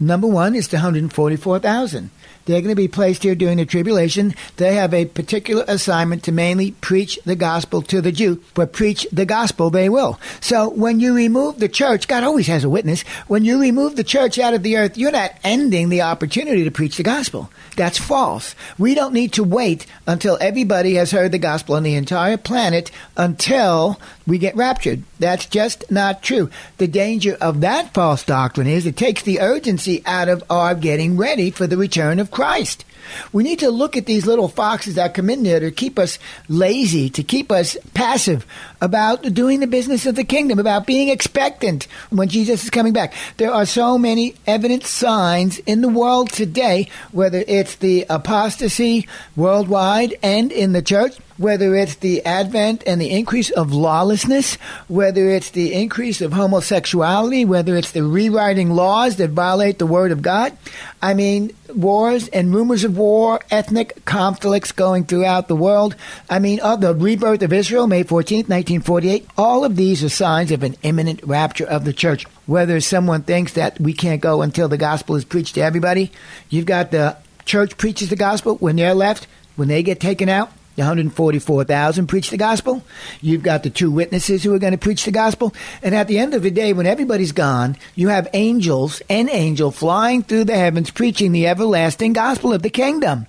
Number 0.00 0.26
one 0.26 0.54
is 0.54 0.68
the 0.68 0.78
144,000. 0.78 2.10
They're 2.46 2.60
going 2.60 2.70
to 2.70 2.74
be 2.74 2.88
placed 2.88 3.22
here 3.22 3.34
during 3.34 3.56
the 3.56 3.66
tribulation. 3.66 4.34
They 4.56 4.74
have 4.74 4.92
a 4.92 5.06
particular 5.06 5.64
assignment 5.66 6.24
to 6.24 6.32
mainly 6.32 6.72
preach 6.72 7.18
the 7.24 7.36
gospel 7.36 7.82
to 7.82 8.00
the 8.00 8.12
Jew, 8.12 8.42
but 8.54 8.72
preach 8.72 9.06
the 9.10 9.24
gospel 9.24 9.70
they 9.70 9.88
will. 9.88 10.20
So 10.40 10.68
when 10.68 11.00
you 11.00 11.14
remove 11.14 11.58
the 11.58 11.68
church, 11.68 12.08
God 12.08 12.24
always 12.24 12.46
has 12.48 12.64
a 12.64 12.70
witness. 12.70 13.02
When 13.28 13.44
you 13.44 13.60
remove 13.60 13.96
the 13.96 14.04
church 14.04 14.38
out 14.38 14.54
of 14.54 14.62
the 14.62 14.76
earth, 14.76 14.98
you're 14.98 15.10
not 15.10 15.32
ending 15.42 15.88
the 15.88 16.02
opportunity 16.02 16.64
to 16.64 16.70
preach 16.70 16.96
the 16.96 17.02
gospel. 17.02 17.50
That's 17.76 17.98
false. 17.98 18.54
We 18.78 18.94
don't 18.94 19.14
need 19.14 19.32
to 19.34 19.44
wait 19.44 19.86
until 20.06 20.38
everybody 20.40 20.94
has 20.94 21.10
heard 21.10 21.32
the 21.32 21.38
gospel 21.38 21.74
on 21.74 21.82
the 21.82 21.94
entire 21.94 22.36
planet 22.36 22.90
until 23.16 23.98
we 24.26 24.38
get 24.38 24.56
raptured. 24.56 25.02
That's 25.18 25.46
just 25.46 25.90
not 25.90 26.22
true. 26.22 26.50
The 26.78 26.86
danger 26.86 27.36
of 27.40 27.60
that 27.62 27.94
false 27.94 28.24
doctrine 28.24 28.66
is 28.66 28.86
it 28.86 28.96
takes 28.96 29.22
the 29.22 29.40
urgency 29.40 30.02
out 30.06 30.28
of 30.28 30.44
our 30.50 30.74
getting 30.74 31.16
ready 31.16 31.50
for 31.50 31.66
the 31.66 31.76
return 31.76 32.20
of 32.20 32.30
Christ. 32.34 32.84
We 33.32 33.42
need 33.42 33.60
to 33.60 33.70
look 33.70 33.96
at 33.96 34.06
these 34.06 34.26
little 34.26 34.48
foxes 34.48 34.94
that 34.94 35.14
come 35.14 35.30
in 35.30 35.42
there 35.42 35.60
to 35.60 35.70
keep 35.70 35.98
us 35.98 36.18
lazy, 36.48 37.08
to 37.10 37.22
keep 37.22 37.52
us 37.52 37.76
passive 37.92 38.46
about 38.80 39.22
doing 39.34 39.60
the 39.60 39.66
business 39.66 40.06
of 40.06 40.14
the 40.14 40.24
kingdom, 40.24 40.58
about 40.58 40.86
being 40.86 41.08
expectant 41.08 41.86
when 42.10 42.28
Jesus 42.28 42.64
is 42.64 42.70
coming 42.70 42.92
back. 42.92 43.14
There 43.36 43.52
are 43.52 43.66
so 43.66 43.98
many 43.98 44.34
evident 44.46 44.84
signs 44.84 45.58
in 45.60 45.80
the 45.80 45.88
world 45.88 46.30
today, 46.30 46.88
whether 47.12 47.44
it's 47.46 47.76
the 47.76 48.06
apostasy 48.08 49.06
worldwide 49.36 50.14
and 50.22 50.50
in 50.50 50.72
the 50.72 50.82
church, 50.82 51.16
whether 51.36 51.74
it's 51.74 51.96
the 51.96 52.24
advent 52.24 52.82
and 52.86 53.00
the 53.00 53.10
increase 53.10 53.50
of 53.50 53.72
lawlessness, 53.72 54.54
whether 54.88 55.28
it's 55.30 55.50
the 55.50 55.72
increase 55.74 56.20
of 56.20 56.32
homosexuality, 56.32 57.44
whether 57.44 57.76
it's 57.76 57.90
the 57.92 58.04
rewriting 58.04 58.70
laws 58.70 59.16
that 59.16 59.30
violate 59.30 59.78
the 59.78 59.86
Word 59.86 60.12
of 60.12 60.22
God. 60.22 60.56
I 61.02 61.14
mean, 61.14 61.50
wars 61.74 62.28
and 62.28 62.54
rumors 62.54 62.84
of 62.84 62.96
war, 62.96 63.40
ethnic 63.50 64.04
conflicts 64.04 64.72
going 64.72 65.04
throughout 65.04 65.48
the 65.48 65.56
world. 65.56 65.96
I 66.30 66.38
mean, 66.38 66.60
of 66.60 66.80
the 66.80 66.94
rebirth 66.94 67.42
of 67.42 67.52
Israel, 67.52 67.86
May 67.86 68.04
14th, 68.04 68.48
1948. 68.48 69.26
All 69.36 69.64
of 69.64 69.76
these 69.76 70.04
are 70.04 70.08
signs 70.08 70.52
of 70.52 70.62
an 70.62 70.76
imminent 70.82 71.22
rapture 71.24 71.66
of 71.66 71.84
the 71.84 71.92
church. 71.92 72.26
Whether 72.46 72.80
someone 72.80 73.22
thinks 73.22 73.54
that 73.54 73.80
we 73.80 73.92
can't 73.92 74.20
go 74.20 74.42
until 74.42 74.68
the 74.68 74.78
gospel 74.78 75.16
is 75.16 75.24
preached 75.24 75.56
to 75.56 75.62
everybody, 75.62 76.12
you've 76.48 76.66
got 76.66 76.90
the 76.90 77.16
church 77.44 77.76
preaches 77.76 78.08
the 78.08 78.16
gospel 78.16 78.56
when 78.56 78.76
they're 78.76 78.94
left, 78.94 79.26
when 79.56 79.68
they 79.68 79.82
get 79.82 80.00
taken 80.00 80.28
out, 80.28 80.50
the 80.76 80.82
144,000 80.82 82.06
preach 82.06 82.30
the 82.30 82.36
gospel. 82.36 82.82
You've 83.20 83.42
got 83.42 83.62
the 83.62 83.70
two 83.70 83.90
witnesses 83.90 84.42
who 84.42 84.52
are 84.54 84.58
going 84.58 84.72
to 84.72 84.78
preach 84.78 85.04
the 85.04 85.12
gospel. 85.12 85.54
And 85.82 85.94
at 85.94 86.08
the 86.08 86.18
end 86.18 86.34
of 86.34 86.42
the 86.42 86.50
day, 86.50 86.72
when 86.72 86.86
everybody's 86.86 87.32
gone, 87.32 87.76
you 87.94 88.08
have 88.08 88.28
angels, 88.32 89.00
an 89.08 89.28
angel 89.28 89.70
flying 89.70 90.22
through 90.22 90.44
the 90.44 90.56
heavens 90.56 90.90
preaching 90.90 91.32
the 91.32 91.46
everlasting 91.46 92.12
gospel 92.12 92.52
of 92.52 92.62
the 92.62 92.70
kingdom. 92.70 93.26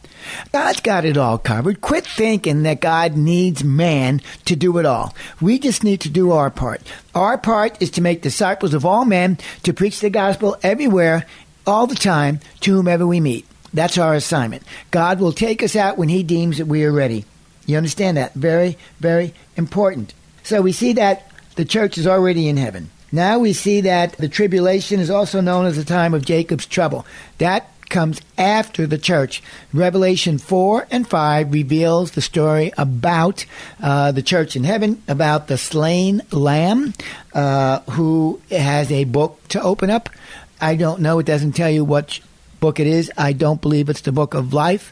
God's 0.51 0.81
got 0.81 1.05
it 1.05 1.17
all 1.17 1.37
covered. 1.37 1.81
Quit 1.81 2.07
thinking 2.07 2.63
that 2.63 2.81
God 2.81 3.15
needs 3.15 3.63
man 3.63 4.21
to 4.45 4.55
do 4.55 4.77
it 4.79 4.85
all. 4.85 5.15
We 5.39 5.59
just 5.59 5.83
need 5.83 6.01
to 6.01 6.09
do 6.09 6.31
our 6.31 6.49
part. 6.49 6.81
Our 7.13 7.37
part 7.37 7.81
is 7.81 7.91
to 7.91 8.01
make 8.01 8.21
disciples 8.21 8.73
of 8.73 8.85
all 8.85 9.05
men, 9.05 9.37
to 9.63 9.73
preach 9.73 9.99
the 9.99 10.09
gospel 10.09 10.57
everywhere, 10.63 11.25
all 11.67 11.85
the 11.85 11.95
time, 11.95 12.39
to 12.61 12.73
whomever 12.73 13.05
we 13.05 13.19
meet. 13.19 13.45
That's 13.73 13.97
our 13.97 14.13
assignment. 14.13 14.63
God 14.89 15.19
will 15.19 15.33
take 15.33 15.61
us 15.61 15.75
out 15.75 15.97
when 15.97 16.09
He 16.09 16.23
deems 16.23 16.57
that 16.57 16.65
we 16.67 16.83
are 16.85 16.91
ready. 16.91 17.25
You 17.65 17.77
understand 17.77 18.17
that? 18.17 18.33
Very, 18.33 18.77
very 18.99 19.33
important. 19.55 20.13
So 20.43 20.61
we 20.61 20.71
see 20.71 20.93
that 20.93 21.31
the 21.55 21.65
church 21.65 21.97
is 21.97 22.07
already 22.07 22.47
in 22.47 22.57
heaven. 22.57 22.89
Now 23.11 23.39
we 23.39 23.53
see 23.53 23.81
that 23.81 24.13
the 24.13 24.27
tribulation 24.27 24.99
is 24.99 25.09
also 25.09 25.41
known 25.41 25.65
as 25.65 25.77
the 25.77 25.85
time 25.85 26.13
of 26.13 26.25
Jacob's 26.25 26.65
trouble. 26.65 27.05
That 27.37 27.69
comes 27.89 28.19
after 28.37 28.87
the 28.87 28.97
church. 28.97 29.41
Revelation 29.73 30.37
4 30.37 30.87
and 30.91 31.07
5 31.07 31.53
reveals 31.53 32.11
the 32.11 32.21
story 32.21 32.73
about 32.77 33.45
uh, 33.81 34.11
the 34.11 34.21
church 34.21 34.55
in 34.55 34.63
heaven, 34.63 35.01
about 35.07 35.47
the 35.47 35.57
slain 35.57 36.21
lamb 36.31 36.93
uh, 37.33 37.79
who 37.91 38.41
has 38.51 38.91
a 38.91 39.03
book 39.05 39.39
to 39.49 39.61
open 39.61 39.89
up. 39.89 40.09
I 40.59 40.75
don't 40.75 41.01
know. 41.01 41.19
It 41.19 41.25
doesn't 41.25 41.53
tell 41.53 41.69
you 41.69 41.85
what 41.85 42.19
book 42.59 42.79
it 42.79 42.87
is. 42.87 43.11
I 43.17 43.33
don't 43.33 43.61
believe 43.61 43.89
it's 43.89 44.01
the 44.01 44.11
book 44.11 44.33
of 44.33 44.53
life. 44.53 44.91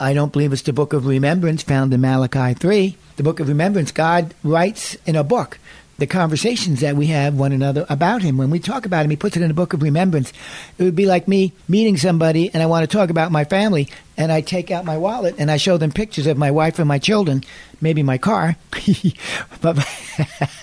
I 0.00 0.14
don't 0.14 0.32
believe 0.32 0.54
it's 0.54 0.62
the 0.62 0.72
book 0.72 0.94
of 0.94 1.04
remembrance 1.04 1.62
found 1.62 1.92
in 1.92 2.00
Malachi 2.00 2.54
3. 2.54 2.96
The 3.16 3.22
book 3.22 3.38
of 3.38 3.48
remembrance, 3.48 3.92
God 3.92 4.34
writes 4.42 4.96
in 5.04 5.14
a 5.14 5.22
book 5.22 5.58
the 5.98 6.06
conversations 6.06 6.80
that 6.80 6.96
we 6.96 7.08
have 7.08 7.34
one 7.34 7.52
another 7.52 7.84
about 7.90 8.22
him. 8.22 8.38
When 8.38 8.48
we 8.48 8.58
talk 8.60 8.86
about 8.86 9.04
him, 9.04 9.10
he 9.10 9.16
puts 9.18 9.36
it 9.36 9.42
in 9.42 9.50
a 9.50 9.54
book 9.54 9.74
of 9.74 9.82
remembrance. 9.82 10.32
It 10.78 10.84
would 10.84 10.96
be 10.96 11.04
like 11.04 11.28
me 11.28 11.52
meeting 11.68 11.98
somebody 11.98 12.50
and 12.54 12.62
I 12.62 12.66
want 12.66 12.90
to 12.90 12.96
talk 12.96 13.10
about 13.10 13.30
my 13.30 13.44
family 13.44 13.88
and 14.16 14.32
I 14.32 14.40
take 14.40 14.70
out 14.70 14.86
my 14.86 14.96
wallet 14.96 15.34
and 15.36 15.50
I 15.50 15.58
show 15.58 15.76
them 15.76 15.92
pictures 15.92 16.26
of 16.26 16.38
my 16.38 16.50
wife 16.50 16.78
and 16.78 16.88
my 16.88 16.98
children, 16.98 17.44
maybe 17.82 18.02
my 18.02 18.16
car. 18.16 18.56
but, 19.60 19.86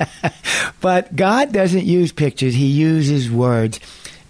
but 0.81 1.15
God 1.15 1.53
doesn't 1.53 1.85
use 1.85 2.11
pictures, 2.11 2.55
he 2.55 2.65
uses 2.65 3.29
words. 3.29 3.79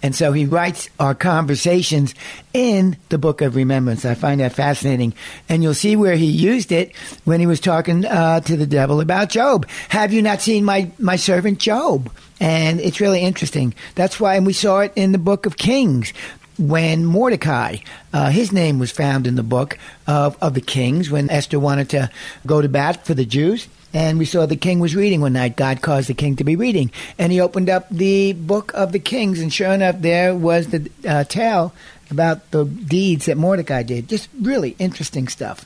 And 0.02 0.14
so 0.14 0.32
he 0.32 0.44
writes 0.44 0.88
our 1.00 1.14
conversations 1.14 2.14
in 2.52 2.96
the 3.08 3.18
book 3.18 3.42
of 3.42 3.56
remembrance. 3.56 4.04
I 4.04 4.14
find 4.14 4.40
that 4.40 4.52
fascinating. 4.52 5.14
And 5.48 5.62
you'll 5.62 5.74
see 5.74 5.96
where 5.96 6.16
he 6.16 6.26
used 6.26 6.72
it 6.72 6.94
when 7.24 7.40
he 7.40 7.46
was 7.46 7.60
talking 7.60 8.04
uh, 8.04 8.40
to 8.40 8.56
the 8.56 8.66
devil 8.66 9.00
about 9.00 9.28
Job. 9.28 9.68
Have 9.88 10.12
you 10.12 10.22
not 10.22 10.40
seen 10.40 10.64
my, 10.64 10.90
my 10.98 11.16
servant 11.16 11.58
Job? 11.58 12.12
And 12.40 12.80
it's 12.80 13.00
really 13.00 13.22
interesting. 13.22 13.74
That's 13.96 14.20
why 14.20 14.38
we 14.38 14.52
saw 14.52 14.80
it 14.80 14.92
in 14.94 15.12
the 15.12 15.18
book 15.18 15.46
of 15.46 15.56
Kings 15.56 16.12
when 16.58 17.04
Mordecai, 17.04 17.76
uh, 18.12 18.30
his 18.30 18.52
name 18.52 18.78
was 18.78 18.90
found 18.90 19.26
in 19.26 19.36
the 19.36 19.42
book 19.42 19.78
of, 20.06 20.36
of 20.40 20.54
the 20.54 20.60
kings 20.60 21.08
when 21.08 21.30
Esther 21.30 21.58
wanted 21.58 21.88
to 21.90 22.10
go 22.46 22.60
to 22.60 22.68
bat 22.68 23.06
for 23.06 23.14
the 23.14 23.24
Jews. 23.24 23.68
And 23.94 24.18
we 24.18 24.26
saw 24.26 24.44
the 24.44 24.56
king 24.56 24.80
was 24.80 24.94
reading 24.94 25.20
one 25.20 25.32
night. 25.32 25.56
God 25.56 25.80
caused 25.80 26.08
the 26.08 26.14
king 26.14 26.36
to 26.36 26.44
be 26.44 26.56
reading. 26.56 26.90
And 27.18 27.32
he 27.32 27.40
opened 27.40 27.70
up 27.70 27.88
the 27.88 28.34
book 28.34 28.72
of 28.74 28.92
the 28.92 28.98
kings, 28.98 29.40
and 29.40 29.52
sure 29.52 29.72
enough, 29.72 29.96
there 29.98 30.34
was 30.34 30.68
the 30.68 30.90
uh, 31.06 31.24
tale 31.24 31.72
about 32.10 32.50
the 32.50 32.64
deeds 32.64 33.26
that 33.26 33.36
Mordecai 33.36 33.82
did. 33.82 34.08
Just 34.08 34.28
really 34.40 34.76
interesting 34.78 35.28
stuff. 35.28 35.64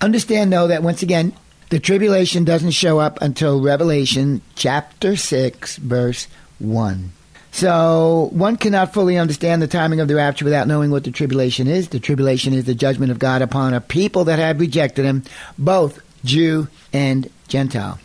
Understand, 0.00 0.52
though, 0.52 0.68
that 0.68 0.82
once 0.82 1.02
again, 1.02 1.34
the 1.68 1.78
tribulation 1.80 2.44
doesn't 2.44 2.72
show 2.72 2.98
up 2.98 3.20
until 3.22 3.62
Revelation 3.62 4.42
chapter 4.54 5.16
6, 5.16 5.76
verse 5.76 6.28
1. 6.58 7.12
So 7.52 8.30
one 8.32 8.56
cannot 8.56 8.94
fully 8.94 9.18
understand 9.18 9.60
the 9.60 9.66
timing 9.66 10.00
of 10.00 10.08
the 10.08 10.14
rapture 10.14 10.46
without 10.46 10.66
knowing 10.66 10.90
what 10.90 11.04
the 11.04 11.10
tribulation 11.10 11.68
is. 11.68 11.88
The 11.88 12.00
tribulation 12.00 12.54
is 12.54 12.64
the 12.64 12.74
judgment 12.74 13.12
of 13.12 13.18
God 13.18 13.42
upon 13.42 13.74
a 13.74 13.80
people 13.80 14.24
that 14.24 14.38
have 14.38 14.58
rejected 14.58 15.04
him, 15.04 15.22
both 15.58 16.00
Jew 16.24 16.68
and 16.92 17.30
Gentile. 17.48 17.98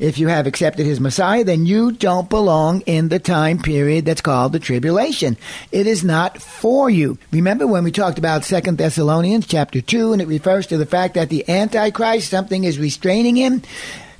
If 0.00 0.16
you 0.16 0.28
have 0.28 0.46
accepted 0.46 0.86
his 0.86 0.98
Messiah, 0.98 1.44
then 1.44 1.66
you 1.66 1.92
don't 1.92 2.30
belong 2.30 2.80
in 2.82 3.10
the 3.10 3.18
time 3.18 3.58
period 3.58 4.06
that's 4.06 4.22
called 4.22 4.52
the 4.52 4.58
tribulation. 4.58 5.36
It 5.72 5.86
is 5.86 6.02
not 6.02 6.40
for 6.40 6.88
you. 6.88 7.18
Remember 7.30 7.66
when 7.66 7.84
we 7.84 7.92
talked 7.92 8.18
about 8.18 8.44
Second 8.44 8.78
Thessalonians 8.78 9.46
chapter 9.46 9.82
2 9.82 10.14
and 10.14 10.22
it 10.22 10.28
refers 10.28 10.66
to 10.68 10.78
the 10.78 10.86
fact 10.86 11.14
that 11.14 11.28
the 11.28 11.46
Antichrist, 11.50 12.30
something 12.30 12.64
is 12.64 12.78
restraining 12.78 13.36
him? 13.36 13.60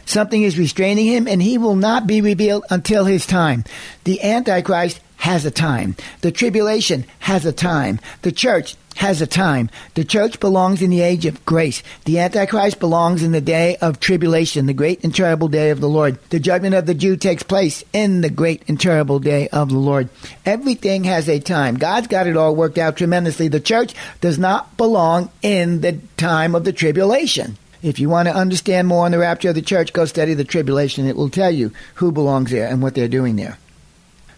Something 0.04 0.42
is 0.42 0.58
restraining 0.58 1.06
him 1.06 1.26
and 1.26 1.40
he 1.40 1.56
will 1.56 1.76
not 1.76 2.06
be 2.06 2.20
revealed 2.20 2.64
until 2.68 3.06
his 3.06 3.24
time. 3.24 3.64
The 4.04 4.22
Antichrist 4.22 5.00
has 5.20 5.44
a 5.44 5.50
time. 5.50 5.94
The 6.22 6.32
tribulation 6.32 7.04
has 7.20 7.44
a 7.44 7.52
time. 7.52 8.00
The 8.22 8.32
church 8.32 8.74
has 8.96 9.20
a 9.20 9.26
time. 9.26 9.70
The 9.94 10.04
church 10.04 10.40
belongs 10.40 10.82
in 10.82 10.90
the 10.90 11.02
age 11.02 11.26
of 11.26 11.44
grace. 11.44 11.82
The 12.06 12.18
Antichrist 12.18 12.80
belongs 12.80 13.22
in 13.22 13.32
the 13.32 13.40
day 13.40 13.76
of 13.76 14.00
tribulation, 14.00 14.64
the 14.66 14.72
great 14.72 15.04
and 15.04 15.14
terrible 15.14 15.48
day 15.48 15.70
of 15.70 15.80
the 15.80 15.88
Lord. 15.88 16.18
The 16.30 16.40
judgment 16.40 16.74
of 16.74 16.86
the 16.86 16.94
Jew 16.94 17.16
takes 17.16 17.42
place 17.42 17.84
in 17.92 18.22
the 18.22 18.30
great 18.30 18.62
and 18.66 18.80
terrible 18.80 19.18
day 19.18 19.48
of 19.48 19.68
the 19.68 19.78
Lord. 19.78 20.08
Everything 20.46 21.04
has 21.04 21.28
a 21.28 21.38
time. 21.38 21.76
God's 21.76 22.08
got 22.08 22.26
it 22.26 22.36
all 22.36 22.56
worked 22.56 22.78
out 22.78 22.96
tremendously. 22.96 23.48
The 23.48 23.60
church 23.60 23.94
does 24.22 24.38
not 24.38 24.76
belong 24.78 25.30
in 25.42 25.82
the 25.82 25.98
time 26.16 26.54
of 26.54 26.64
the 26.64 26.72
tribulation. 26.72 27.58
If 27.82 27.98
you 27.98 28.08
want 28.08 28.28
to 28.28 28.34
understand 28.34 28.88
more 28.88 29.04
on 29.04 29.12
the 29.12 29.18
rapture 29.18 29.50
of 29.50 29.54
the 29.54 29.62
church, 29.62 29.92
go 29.92 30.06
study 30.06 30.32
the 30.32 30.44
tribulation. 30.44 31.06
It 31.06 31.16
will 31.16 31.30
tell 31.30 31.50
you 31.50 31.72
who 31.94 32.10
belongs 32.10 32.50
there 32.50 32.68
and 32.68 32.82
what 32.82 32.94
they're 32.94 33.08
doing 33.08 33.36
there. 33.36 33.58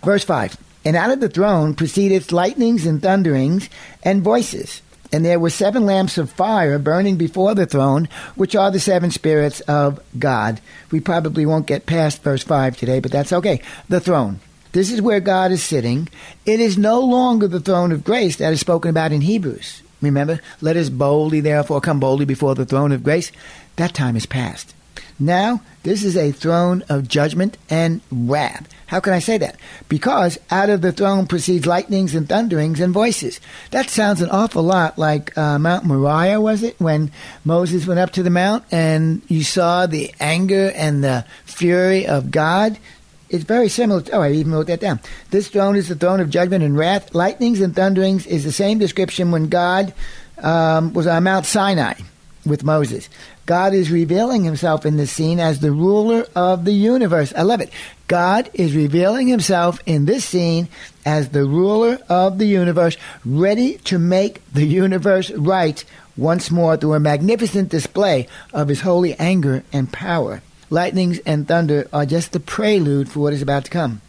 Verse 0.03 0.25
5 0.25 0.57
And 0.85 0.97
out 0.97 1.11
of 1.11 1.21
the 1.21 1.29
throne 1.29 1.75
proceeded 1.75 2.33
lightnings 2.33 2.87
and 2.87 3.01
thunderings 3.01 3.68
and 4.03 4.23
voices. 4.23 4.83
And 5.12 5.25
there 5.25 5.38
were 5.38 5.51
seven 5.51 5.85
lamps 5.85 6.16
of 6.16 6.31
fire 6.31 6.79
burning 6.79 7.16
before 7.16 7.55
the 7.55 7.66
throne, 7.66 8.09
which 8.35 8.57
are 8.57 8.71
the 8.71 8.81
seven 8.81 9.11
spirits 9.11 9.61
of 9.62 10.01
God. 10.18 10.61
We 10.90 11.01
probably 11.01 11.45
won't 11.45 11.66
get 11.66 11.85
past 11.85 12.23
verse 12.23 12.42
5 12.42 12.79
today, 12.79 12.99
but 12.99 13.12
that's 13.12 13.33
okay. 13.33 13.61
The 13.90 14.01
throne. 14.01 14.40
This 14.73 14.90
is 14.90 15.03
where 15.03 15.21
God 15.21 15.53
is 15.53 15.62
sitting. 15.62 16.09
It 16.47 16.59
is 16.59 16.79
no 16.79 17.01
longer 17.01 17.47
the 17.47 17.61
throne 17.61 17.92
of 17.92 18.05
grace 18.05 18.37
that 18.37 18.55
is 18.55 18.61
spoken 18.61 18.88
about 18.88 19.12
in 19.12 19.21
Hebrews. 19.21 19.83
Remember, 20.01 20.40
let 20.62 20.79
us 20.79 20.88
boldly, 20.88 21.40
therefore, 21.40 21.83
come 21.83 22.01
boldly 22.01 22.25
before 22.25 22.55
the 22.55 22.64
throne 22.64 22.90
of 22.90 23.05
grace. 23.05 23.31
That 23.77 23.92
time 23.92 24.16
is 24.16 24.25
past. 24.25 24.75
Now, 25.23 25.63
this 25.85 26.03
is 26.03 26.17
a 26.17 26.33
throne 26.33 26.83
of 26.89 27.07
judgment 27.07 27.57
and 27.71 28.01
wrath. 28.11 28.69
How 28.87 28.99
can 28.99 29.13
I 29.13 29.21
say 29.21 29.39
that? 29.39 29.57
Because 29.89 30.37
out 30.51 30.69
of 30.69 30.83
the 30.83 30.91
throne 30.91 31.29
proceeds 31.29 31.65
lightnings 31.65 32.15
and 32.15 32.29
thunderings 32.29 32.81
and 32.81 32.93
voices. 32.93 33.41
That 33.71 33.89
sounds 33.89 34.21
an 34.21 34.31
awful 34.31 34.65
lot 34.65 34.99
like 34.99 35.37
uh, 35.39 35.61
Mount 35.61 35.85
Moriah, 35.85 36.41
was 36.41 36.65
it? 36.65 36.79
When 36.81 37.13
Moses 37.45 37.87
went 37.87 38.01
up 38.01 38.11
to 38.13 38.25
the 38.25 38.31
mount 38.31 38.65
and 38.73 39.23
you 39.29 39.45
saw 39.45 39.87
the 39.87 40.13
anger 40.19 40.73
and 40.75 41.05
the 41.05 41.25
fury 41.45 42.05
of 42.05 42.33
God. 42.33 42.79
It's 43.31 43.45
very 43.45 43.69
similar. 43.69 44.03
To, 44.03 44.13
oh, 44.13 44.23
I 44.23 44.33
even 44.33 44.53
wrote 44.53 44.67
that 44.67 44.81
down. 44.81 45.01
This 45.31 45.49
throne 45.49 45.77
is 45.77 45.89
the 45.89 45.95
throne 45.95 46.19
of 46.19 46.31
judgment 46.31 46.65
and 46.65 46.77
wrath. 46.77 47.15
Lightnings 47.15 47.61
and 47.61 47.75
thunderings 47.77 48.27
is 48.27 48.43
the 48.43 48.53
same 48.53 48.79
description 48.79 49.31
when 49.31 49.49
God 49.49 49.95
um, 50.39 50.93
was 50.93 51.07
on 51.07 51.23
Mount 51.23 51.47
Sinai 51.47 51.95
with 52.45 52.65
Moses. 52.65 53.09
God 53.47 53.75
is 53.75 53.91
revealing 53.91 54.45
himself 54.45 54.85
in 54.85 54.97
this 54.97 55.11
scene 55.11 55.39
as 55.39 55.61
the 55.61 55.73
ruler 55.73 56.27
of 56.35 56.65
the 56.65 56.73
universe. 56.73 57.33
I 57.37 57.43
love 57.43 57.61
it. 57.61 57.71
God 58.09 58.51
is 58.55 58.75
revealing 58.75 59.29
himself 59.29 59.81
in 59.87 60.05
this 60.05 60.25
scene 60.25 60.69
as 61.07 61.31
the 61.31 61.45
ruler 61.45 61.99
of 62.09 62.39
the 62.39 62.47
universe, 62.47 62.97
ready 63.25 63.79
to 63.79 63.99
make 63.99 64.43
the 64.53 64.67
universe 64.67 65.31
right 65.31 65.85
once 66.17 66.51
more 66.51 66.77
through 66.77 66.95
a 66.95 67.01
magnificent 67.01 67.69
display 67.69 68.29
of 68.53 68.69
his 68.69 68.83
holy 68.83 69.15
anger 69.15 69.65
and 69.73 69.93
power. 69.93 70.43
Lightnings 70.69 71.19
and 71.21 71.47
thunder 71.47 71.89
are 71.93 72.07
just 72.07 72.33
the 72.33 72.41
prelude 72.41 73.09
for 73.11 73.21
what 73.21 73.33
is 73.33 73.43
about 73.43 73.65
to 73.65 73.71
come. 73.71 74.01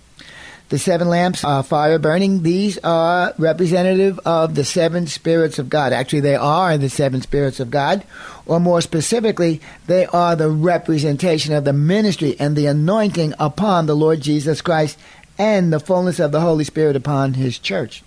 The 0.73 0.79
seven 0.79 1.07
lamps 1.07 1.43
are 1.43 1.61
fire 1.61 1.99
burning. 1.99 2.41
These 2.41 2.79
are 2.79 3.35
representative 3.37 4.19
of 4.25 4.55
the 4.55 4.63
seven 4.65 5.05
spirits 5.05 5.59
of 5.59 5.69
God. 5.69 5.93
Actually, 5.93 6.21
they 6.21 6.35
are 6.35 6.79
the 6.79 6.89
seven 6.89 7.21
spirits 7.21 7.59
of 7.59 7.69
God, 7.69 8.03
or 8.47 8.59
more 8.59 8.81
specifically, 8.81 9.61
they 9.85 10.07
are 10.07 10.35
the 10.35 10.49
representation 10.49 11.53
of 11.53 11.63
the 11.63 11.73
ministry 11.73 12.35
and 12.39 12.55
the 12.55 12.65
anointing 12.65 13.35
upon 13.37 13.85
the 13.85 13.95
Lord 13.95 14.21
Jesus 14.21 14.63
Christ 14.63 14.97
and 15.37 15.71
the 15.71 15.79
fullness 15.79 16.19
of 16.19 16.31
the 16.31 16.41
Holy 16.41 16.63
Spirit 16.63 16.95
upon 16.95 17.35
his 17.35 17.59
church. 17.59 18.03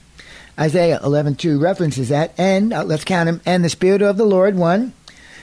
Isaiah 0.58 0.98
11:2 1.04 1.62
references 1.62 2.08
that, 2.08 2.34
and 2.36 2.72
uh, 2.72 2.82
let's 2.82 3.04
count 3.04 3.26
them. 3.26 3.40
And 3.46 3.64
the 3.64 3.68
Spirit 3.68 4.02
of 4.02 4.16
the 4.16 4.26
Lord, 4.26 4.56
one, 4.56 4.92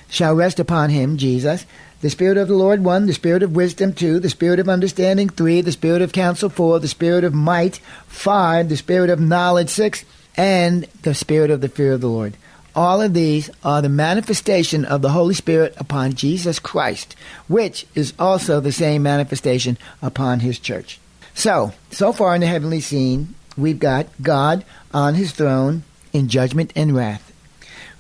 shall 0.10 0.36
rest 0.36 0.60
upon 0.60 0.90
him, 0.90 1.16
Jesus, 1.16 1.66
the 2.04 2.10
Spirit 2.10 2.38
of 2.38 2.50
the 2.50 2.54
Lord, 2.54 2.84
one. 2.84 3.06
The 3.06 3.14
Spirit 3.14 3.44
of 3.44 3.56
wisdom, 3.56 3.94
two. 3.94 4.20
The 4.20 4.30
Spirit 4.30 4.60
of 4.60 4.68
understanding, 4.68 5.30
three. 5.30 5.62
The 5.62 5.72
Spirit 5.72 6.02
of 6.02 6.12
counsel, 6.12 6.50
four. 6.50 6.78
The 6.82 6.90
Spirit 6.90 7.24
of 7.24 7.34
might, 7.34 7.78
five. 8.08 8.68
The 8.68 8.76
Spirit 8.76 9.10
of 9.10 9.22
knowledge, 9.22 9.70
six. 9.70 10.04
And 10.36 10.84
the 11.04 11.14
Spirit 11.14 11.50
of 11.50 11.62
the 11.62 11.70
fear 11.70 11.94
of 11.94 12.02
the 12.02 12.10
Lord. 12.10 12.34
All 12.76 13.02
of 13.02 13.14
these 13.14 13.50
are 13.64 13.82
the 13.82 13.88
manifestation 13.88 14.84
of 14.84 15.02
the 15.02 15.12
Holy 15.12 15.34
Spirit 15.34 15.76
upon 15.78 16.12
Jesus 16.12 16.60
Christ, 16.60 17.16
which 17.48 17.86
is 17.96 18.14
also 18.20 18.60
the 18.60 18.74
same 18.74 19.02
manifestation 19.02 19.78
upon 20.02 20.42
His 20.42 20.60
church. 20.60 21.00
So, 21.34 21.72
so 21.90 22.12
far 22.12 22.36
in 22.36 22.42
the 22.42 22.48
heavenly 22.48 22.82
scene, 22.82 23.34
we've 23.56 23.80
got 23.80 24.08
God 24.22 24.66
on 24.94 25.16
His 25.16 25.32
throne 25.32 25.84
in 26.12 26.28
judgment 26.28 26.74
and 26.76 26.94
wrath. 26.94 27.32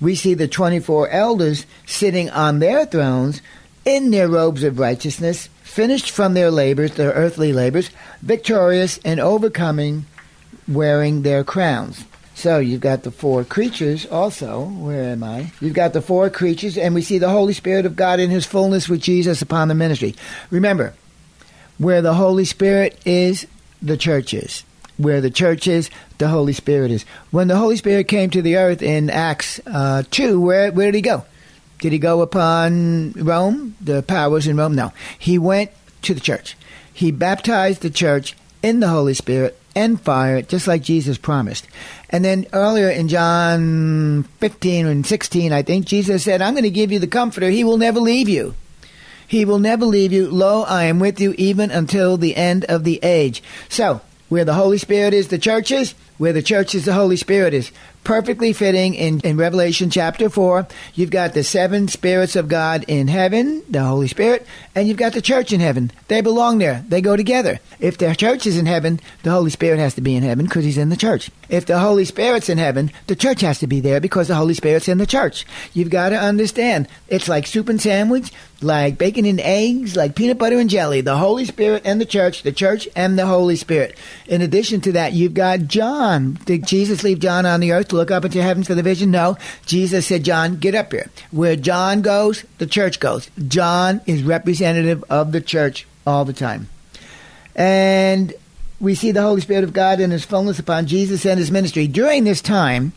We 0.02 0.16
see 0.16 0.34
the 0.34 0.50
24 0.50 1.08
elders 1.08 1.66
sitting 1.86 2.30
on 2.32 2.60
their 2.60 2.86
thrones 2.86 3.42
in 3.86 4.12
their 4.12 4.28
robes 4.28 4.64
of 4.64 4.80
righteousness, 4.80 5.50
finished 5.64 6.12
from 6.12 6.34
their 6.34 6.52
labors, 6.52 6.96
their 6.96 7.12
earthly 7.12 7.54
labors, 7.54 7.90
victorious 8.22 9.00
and 9.04 9.20
overcoming, 9.20 10.06
wearing 10.68 11.22
their 11.22 11.44
crowns. 11.44 12.06
So 12.36 12.60
you've 12.60 12.82
got 12.82 13.04
the 13.04 13.12
four 13.12 13.44
creatures 13.44 14.06
also. 14.06 14.64
Where 14.66 15.04
am 15.04 15.24
I? 15.24 15.52
You've 15.62 15.74
got 15.74 15.94
the 15.94 16.02
four 16.02 16.30
creatures, 16.30 16.78
and 16.78 16.96
we 16.96 17.02
see 17.02 17.20
the 17.20 17.30
Holy 17.30 17.54
Spirit 17.54 17.86
of 17.86 17.96
God 17.96 18.20
in 18.20 18.30
his 18.30 18.46
fullness 18.46 18.90
with 18.90 19.02
Jesus 19.02 19.42
upon 19.42 19.68
the 19.68 19.76
ministry. 19.76 20.16
Remember, 20.50 20.94
where 21.78 22.02
the 22.02 22.16
Holy 22.16 22.46
Spirit 22.46 23.00
is, 23.06 23.46
the 23.82 23.98
church 23.98 24.34
is. 24.34 24.64
Where 24.98 25.22
the 25.22 25.32
church 25.32 25.68
is, 25.68 25.90
the 26.18 26.28
Holy 26.28 26.54
Spirit 26.54 26.92
is. 26.92 27.04
When 27.32 27.48
the 27.48 27.58
Holy 27.58 27.78
Spirit 27.78 28.08
came 28.08 28.30
to 28.32 28.42
the 28.42 28.58
earth 28.58 28.82
in 28.82 29.10
Acts 29.10 29.60
uh, 29.66 30.04
2, 30.10 30.40
where, 30.40 30.72
where 30.72 30.88
did 30.88 30.96
he 30.96 31.02
go? 31.02 31.26
Did 31.84 31.92
he 31.92 32.00
go 32.00 32.22
upon 32.22 33.12
Rome, 33.12 33.76
the 33.82 34.02
powers 34.04 34.48
in 34.48 34.56
Rome? 34.56 34.74
No. 34.74 34.94
He 35.20 35.38
went 35.38 35.70
to 36.04 36.14
the 36.14 36.22
church. 36.22 36.56
He 36.94 37.12
baptized 37.12 37.82
the 37.82 37.90
church 37.90 38.38
in 38.62 38.80
the 38.80 38.88
Holy 38.88 39.14
Spirit 39.14 39.60
and 39.76 40.00
fire, 40.00 40.42
just 40.42 40.66
like 40.66 40.82
Jesus 40.82 41.18
promised. 41.18 41.68
And 42.10 42.24
then 42.24 42.46
earlier 42.54 42.88
in 42.88 43.10
John 43.10 44.24
15 44.40 44.86
and 44.86 45.06
16, 45.06 45.52
I 45.52 45.62
think, 45.62 45.86
Jesus 45.86 46.24
said, 46.24 46.42
I'm 46.42 46.54
going 46.54 46.64
to 46.64 46.70
give 46.70 46.90
you 46.90 47.00
the 47.00 47.06
Comforter. 47.06 47.50
He 47.50 47.66
will 47.66 47.78
never 47.78 48.00
leave 48.00 48.30
you. 48.30 48.56
He 49.28 49.44
will 49.44 49.60
never 49.60 49.84
leave 49.84 50.14
you. 50.14 50.32
Lo, 50.32 50.64
I 50.64 50.86
am 50.86 51.00
with 51.00 51.20
you 51.20 51.36
even 51.38 51.70
until 51.70 52.16
the 52.16 52.38
end 52.38 52.64
of 52.64 52.86
the 52.86 53.02
age. 53.04 53.44
So, 53.68 54.00
where 54.30 54.46
the 54.46 54.54
Holy 54.54 54.78
Spirit 54.78 55.14
is, 55.14 55.28
the 55.28 55.38
church 55.38 55.70
is. 55.70 55.96
Where 56.18 56.32
the 56.32 56.42
church 56.42 56.76
is, 56.76 56.86
the 56.86 56.94
Holy 56.94 57.18
Spirit 57.18 57.54
is 57.54 57.74
perfectly 58.04 58.54
fitting 58.54 58.94
in, 58.94 59.20
in 59.22 59.38
Revelation 59.38 59.90
chapter 59.90 60.30
4. 60.30 60.68
You've 60.94 61.10
got 61.10 61.34
the 61.34 61.44
seven 61.44 61.88
spirits 61.88 62.36
of 62.36 62.48
God 62.48 62.86
in 62.88 63.08
heaven, 63.08 63.64
the 63.70 63.84
Holy 63.84 64.08
Spirit, 64.08 64.46
and 64.76 64.88
you've 64.88 64.98
got 64.98 65.14
the 65.14 65.22
church 65.22 65.52
in 65.52 65.60
heaven. 65.60 65.92
They 66.08 66.22
belong 66.22 66.58
there. 66.58 66.84
They 66.88 67.02
go 67.02 67.16
together. 67.16 67.60
If 67.80 67.98
the 67.98 68.16
church 68.16 68.46
is 68.46 68.58
in 68.58 68.66
heaven, 68.66 69.00
the 69.24 69.32
Holy 69.32 69.52
Spirit 69.52 69.80
has 69.80 69.96
to 69.96 70.02
be 70.02 70.16
in 70.16 70.24
heaven 70.24 70.46
because 70.46 70.66
he's 70.66 70.78
in 70.78 70.90
the 70.90 70.98
church. 70.98 71.32
If 71.50 71.66
the 71.66 71.80
Holy 71.80 72.06
Spirit's 72.06 72.50
in 72.50 72.58
heaven, 72.58 72.92
the 73.08 73.16
church 73.16 73.42
has 73.42 73.60
to 73.60 73.68
be 73.68 73.80
there 73.80 74.00
because 74.00 74.28
the 74.28 74.36
Holy 74.36 74.54
Spirit's 74.54 74.88
in 74.88 74.98
the 74.98 75.06
church. 75.06 75.46
You've 75.74 75.90
got 75.90 76.10
to 76.10 76.18
understand. 76.18 76.88
It's 77.08 77.28
like 77.28 77.46
soup 77.46 77.70
and 77.70 77.82
sandwich, 77.82 78.32
like 78.62 78.98
bacon 78.98 79.26
and 79.26 79.40
eggs, 79.40 79.96
like 79.96 80.16
peanut 80.16 80.40
butter 80.40 80.58
and 80.58 80.70
jelly. 80.70 81.02
The 81.02 81.18
Holy 81.18 81.46
Spirit 81.46 81.84
and 81.86 82.02
the 82.02 82.06
church, 82.06 82.44
the 82.44 82.52
church 82.52 82.88
and 82.96 83.20
the 83.20 83.26
Holy 83.26 83.56
Spirit. 83.56 83.98
In 84.28 84.42
addition 84.42 84.82
to 84.82 84.94
that, 84.94 85.14
you've 85.14 85.34
got 85.34 85.68
John. 85.68 86.40
Did 86.46 86.66
Jesus 86.66 87.04
leave 87.04 87.20
John 87.20 87.46
on 87.46 87.60
the 87.60 87.72
earth 87.72 87.93
to 87.94 87.98
look 87.98 88.12
up 88.12 88.26
into 88.26 88.42
heaven 88.42 88.64
for 88.64 88.76
the 88.76 88.84
vision? 88.84 89.12
No. 89.12 89.38
Jesus 89.66 90.08
said, 90.08 90.24
John, 90.24 90.58
get 90.58 90.76
up 90.76 90.92
here. 90.92 91.10
Where 91.32 91.56
John 91.56 92.02
goes, 92.02 92.44
the 92.58 92.68
church 92.68 93.00
goes. 93.00 93.30
John 93.48 94.02
is 94.06 94.24
representative 94.24 95.04
of 95.10 95.32
the 95.32 95.42
church 95.42 95.88
all 96.06 96.26
the 96.26 96.34
time. 96.34 96.70
And 97.56 98.34
we 98.80 98.96
see 98.96 99.12
the 99.12 99.22
Holy 99.22 99.42
Spirit 99.42 99.64
of 99.64 99.74
God 99.74 100.00
in 100.00 100.12
his 100.12 100.26
fullness 100.26 100.60
upon 100.60 100.88
Jesus 100.88 101.26
and 101.26 101.40
his 101.40 101.52
ministry. 101.52 101.88
During 101.88 102.24
this 102.24 102.42
time, 102.42 102.94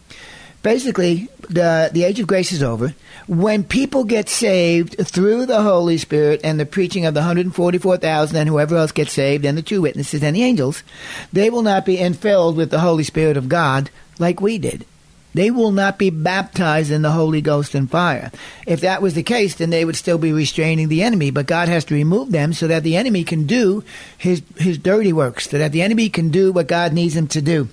basically, 0.66 1.28
the, 1.48 1.90
the 1.92 2.02
age 2.02 2.18
of 2.18 2.26
grace 2.26 2.50
is 2.50 2.60
over. 2.60 2.92
When 3.28 3.62
people 3.62 4.02
get 4.02 4.28
saved 4.28 4.96
through 4.98 5.46
the 5.46 5.62
Holy 5.62 5.96
Spirit 5.96 6.40
and 6.42 6.58
the 6.58 6.66
preaching 6.66 7.06
of 7.06 7.14
the 7.14 7.20
144,000 7.20 8.36
and 8.36 8.48
whoever 8.48 8.74
else 8.74 8.90
gets 8.90 9.12
saved 9.12 9.44
and 9.44 9.56
the 9.56 9.62
two 9.62 9.80
witnesses 9.80 10.24
and 10.24 10.34
the 10.34 10.42
angels, 10.42 10.82
they 11.32 11.50
will 11.50 11.62
not 11.62 11.86
be 11.86 11.98
infilled 11.98 12.56
with 12.56 12.72
the 12.72 12.80
Holy 12.80 13.04
Spirit 13.04 13.36
of 13.36 13.48
God 13.48 13.90
like 14.18 14.40
we 14.40 14.58
did. 14.58 14.84
They 15.34 15.52
will 15.52 15.70
not 15.70 15.98
be 15.98 16.10
baptized 16.10 16.90
in 16.90 17.02
the 17.02 17.12
Holy 17.12 17.40
Ghost 17.40 17.76
and 17.76 17.88
fire. 17.88 18.32
If 18.66 18.80
that 18.80 19.00
was 19.00 19.14
the 19.14 19.22
case, 19.22 19.54
then 19.54 19.70
they 19.70 19.84
would 19.84 19.94
still 19.94 20.18
be 20.18 20.32
restraining 20.32 20.88
the 20.88 21.04
enemy, 21.04 21.30
but 21.30 21.46
God 21.46 21.68
has 21.68 21.84
to 21.84 21.94
remove 21.94 22.32
them 22.32 22.52
so 22.52 22.66
that 22.66 22.82
the 22.82 22.96
enemy 22.96 23.22
can 23.22 23.46
do 23.46 23.84
his, 24.18 24.42
his 24.56 24.78
dirty 24.78 25.12
works, 25.12 25.48
so 25.48 25.58
that 25.58 25.70
the 25.70 25.82
enemy 25.82 26.08
can 26.08 26.30
do 26.30 26.50
what 26.50 26.66
God 26.66 26.92
needs 26.92 27.14
him 27.14 27.28
to 27.28 27.40
do 27.40 27.68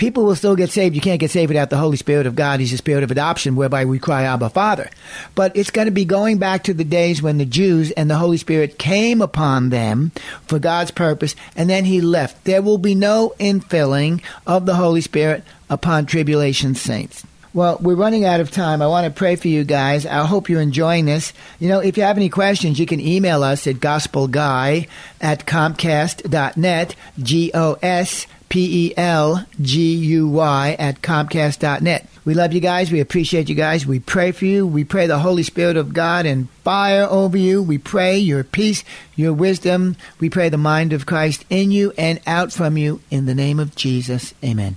people 0.00 0.24
will 0.24 0.34
still 0.34 0.56
get 0.56 0.70
saved. 0.70 0.94
You 0.94 1.02
can't 1.02 1.20
get 1.20 1.30
saved 1.30 1.50
without 1.50 1.68
the 1.68 1.76
Holy 1.76 1.98
Spirit 1.98 2.26
of 2.26 2.34
God. 2.34 2.58
He's 2.58 2.70
the 2.70 2.78
Spirit 2.78 3.04
of 3.04 3.10
adoption, 3.10 3.54
whereby 3.54 3.84
we 3.84 3.98
cry, 3.98 4.22
Abba, 4.22 4.48
Father. 4.48 4.88
But 5.34 5.54
it's 5.54 5.70
going 5.70 5.84
to 5.84 5.92
be 5.92 6.06
going 6.06 6.38
back 6.38 6.64
to 6.64 6.74
the 6.74 6.84
days 6.84 7.20
when 7.22 7.36
the 7.36 7.44
Jews 7.44 7.90
and 7.92 8.10
the 8.10 8.16
Holy 8.16 8.38
Spirit 8.38 8.78
came 8.78 9.20
upon 9.20 9.68
them 9.68 10.10
for 10.46 10.58
God's 10.58 10.90
purpose, 10.90 11.36
and 11.54 11.68
then 11.68 11.84
He 11.84 12.00
left. 12.00 12.44
There 12.44 12.62
will 12.62 12.78
be 12.78 12.94
no 12.94 13.34
infilling 13.38 14.22
of 14.46 14.64
the 14.64 14.76
Holy 14.76 15.02
Spirit 15.02 15.44
upon 15.68 16.06
tribulation 16.06 16.74
saints. 16.74 17.26
Well, 17.52 17.76
we're 17.80 17.94
running 17.94 18.24
out 18.24 18.40
of 18.40 18.50
time. 18.50 18.80
I 18.80 18.86
want 18.86 19.04
to 19.04 19.10
pray 19.10 19.36
for 19.36 19.48
you 19.48 19.64
guys. 19.64 20.06
I 20.06 20.24
hope 20.24 20.48
you're 20.48 20.62
enjoying 20.62 21.04
this. 21.04 21.34
You 21.58 21.68
know, 21.68 21.80
if 21.80 21.98
you 21.98 22.04
have 22.04 22.16
any 22.16 22.30
questions, 22.30 22.78
you 22.78 22.86
can 22.86 23.00
email 23.00 23.42
us 23.42 23.66
at 23.66 23.76
gospelguy 23.76 24.88
at 25.20 25.46
comcast.net, 25.46 26.96
G 27.18 27.50
O 27.52 27.76
S 27.82 28.26
P 28.50 28.88
E 28.88 28.94
L 28.98 29.46
G 29.62 29.94
U 29.94 30.28
Y 30.28 30.76
at 30.78 31.00
Comcast.net. 31.00 32.06
We 32.24 32.34
love 32.34 32.52
you 32.52 32.60
guys. 32.60 32.92
We 32.92 33.00
appreciate 33.00 33.48
you 33.48 33.54
guys. 33.54 33.86
We 33.86 33.98
pray 33.98 34.32
for 34.32 34.44
you. 34.44 34.66
We 34.66 34.84
pray 34.84 35.06
the 35.06 35.20
Holy 35.20 35.42
Spirit 35.42 35.78
of 35.78 35.94
God 35.94 36.26
and 36.26 36.50
fire 36.64 37.04
over 37.08 37.38
you. 37.38 37.62
We 37.62 37.78
pray 37.78 38.18
your 38.18 38.44
peace, 38.44 38.84
your 39.16 39.32
wisdom. 39.32 39.96
We 40.18 40.28
pray 40.28 40.50
the 40.50 40.58
mind 40.58 40.92
of 40.92 41.06
Christ 41.06 41.46
in 41.48 41.70
you 41.70 41.94
and 41.96 42.20
out 42.26 42.52
from 42.52 42.76
you 42.76 43.00
in 43.10 43.24
the 43.24 43.34
name 43.34 43.58
of 43.58 43.74
Jesus. 43.74 44.34
Amen. 44.44 44.76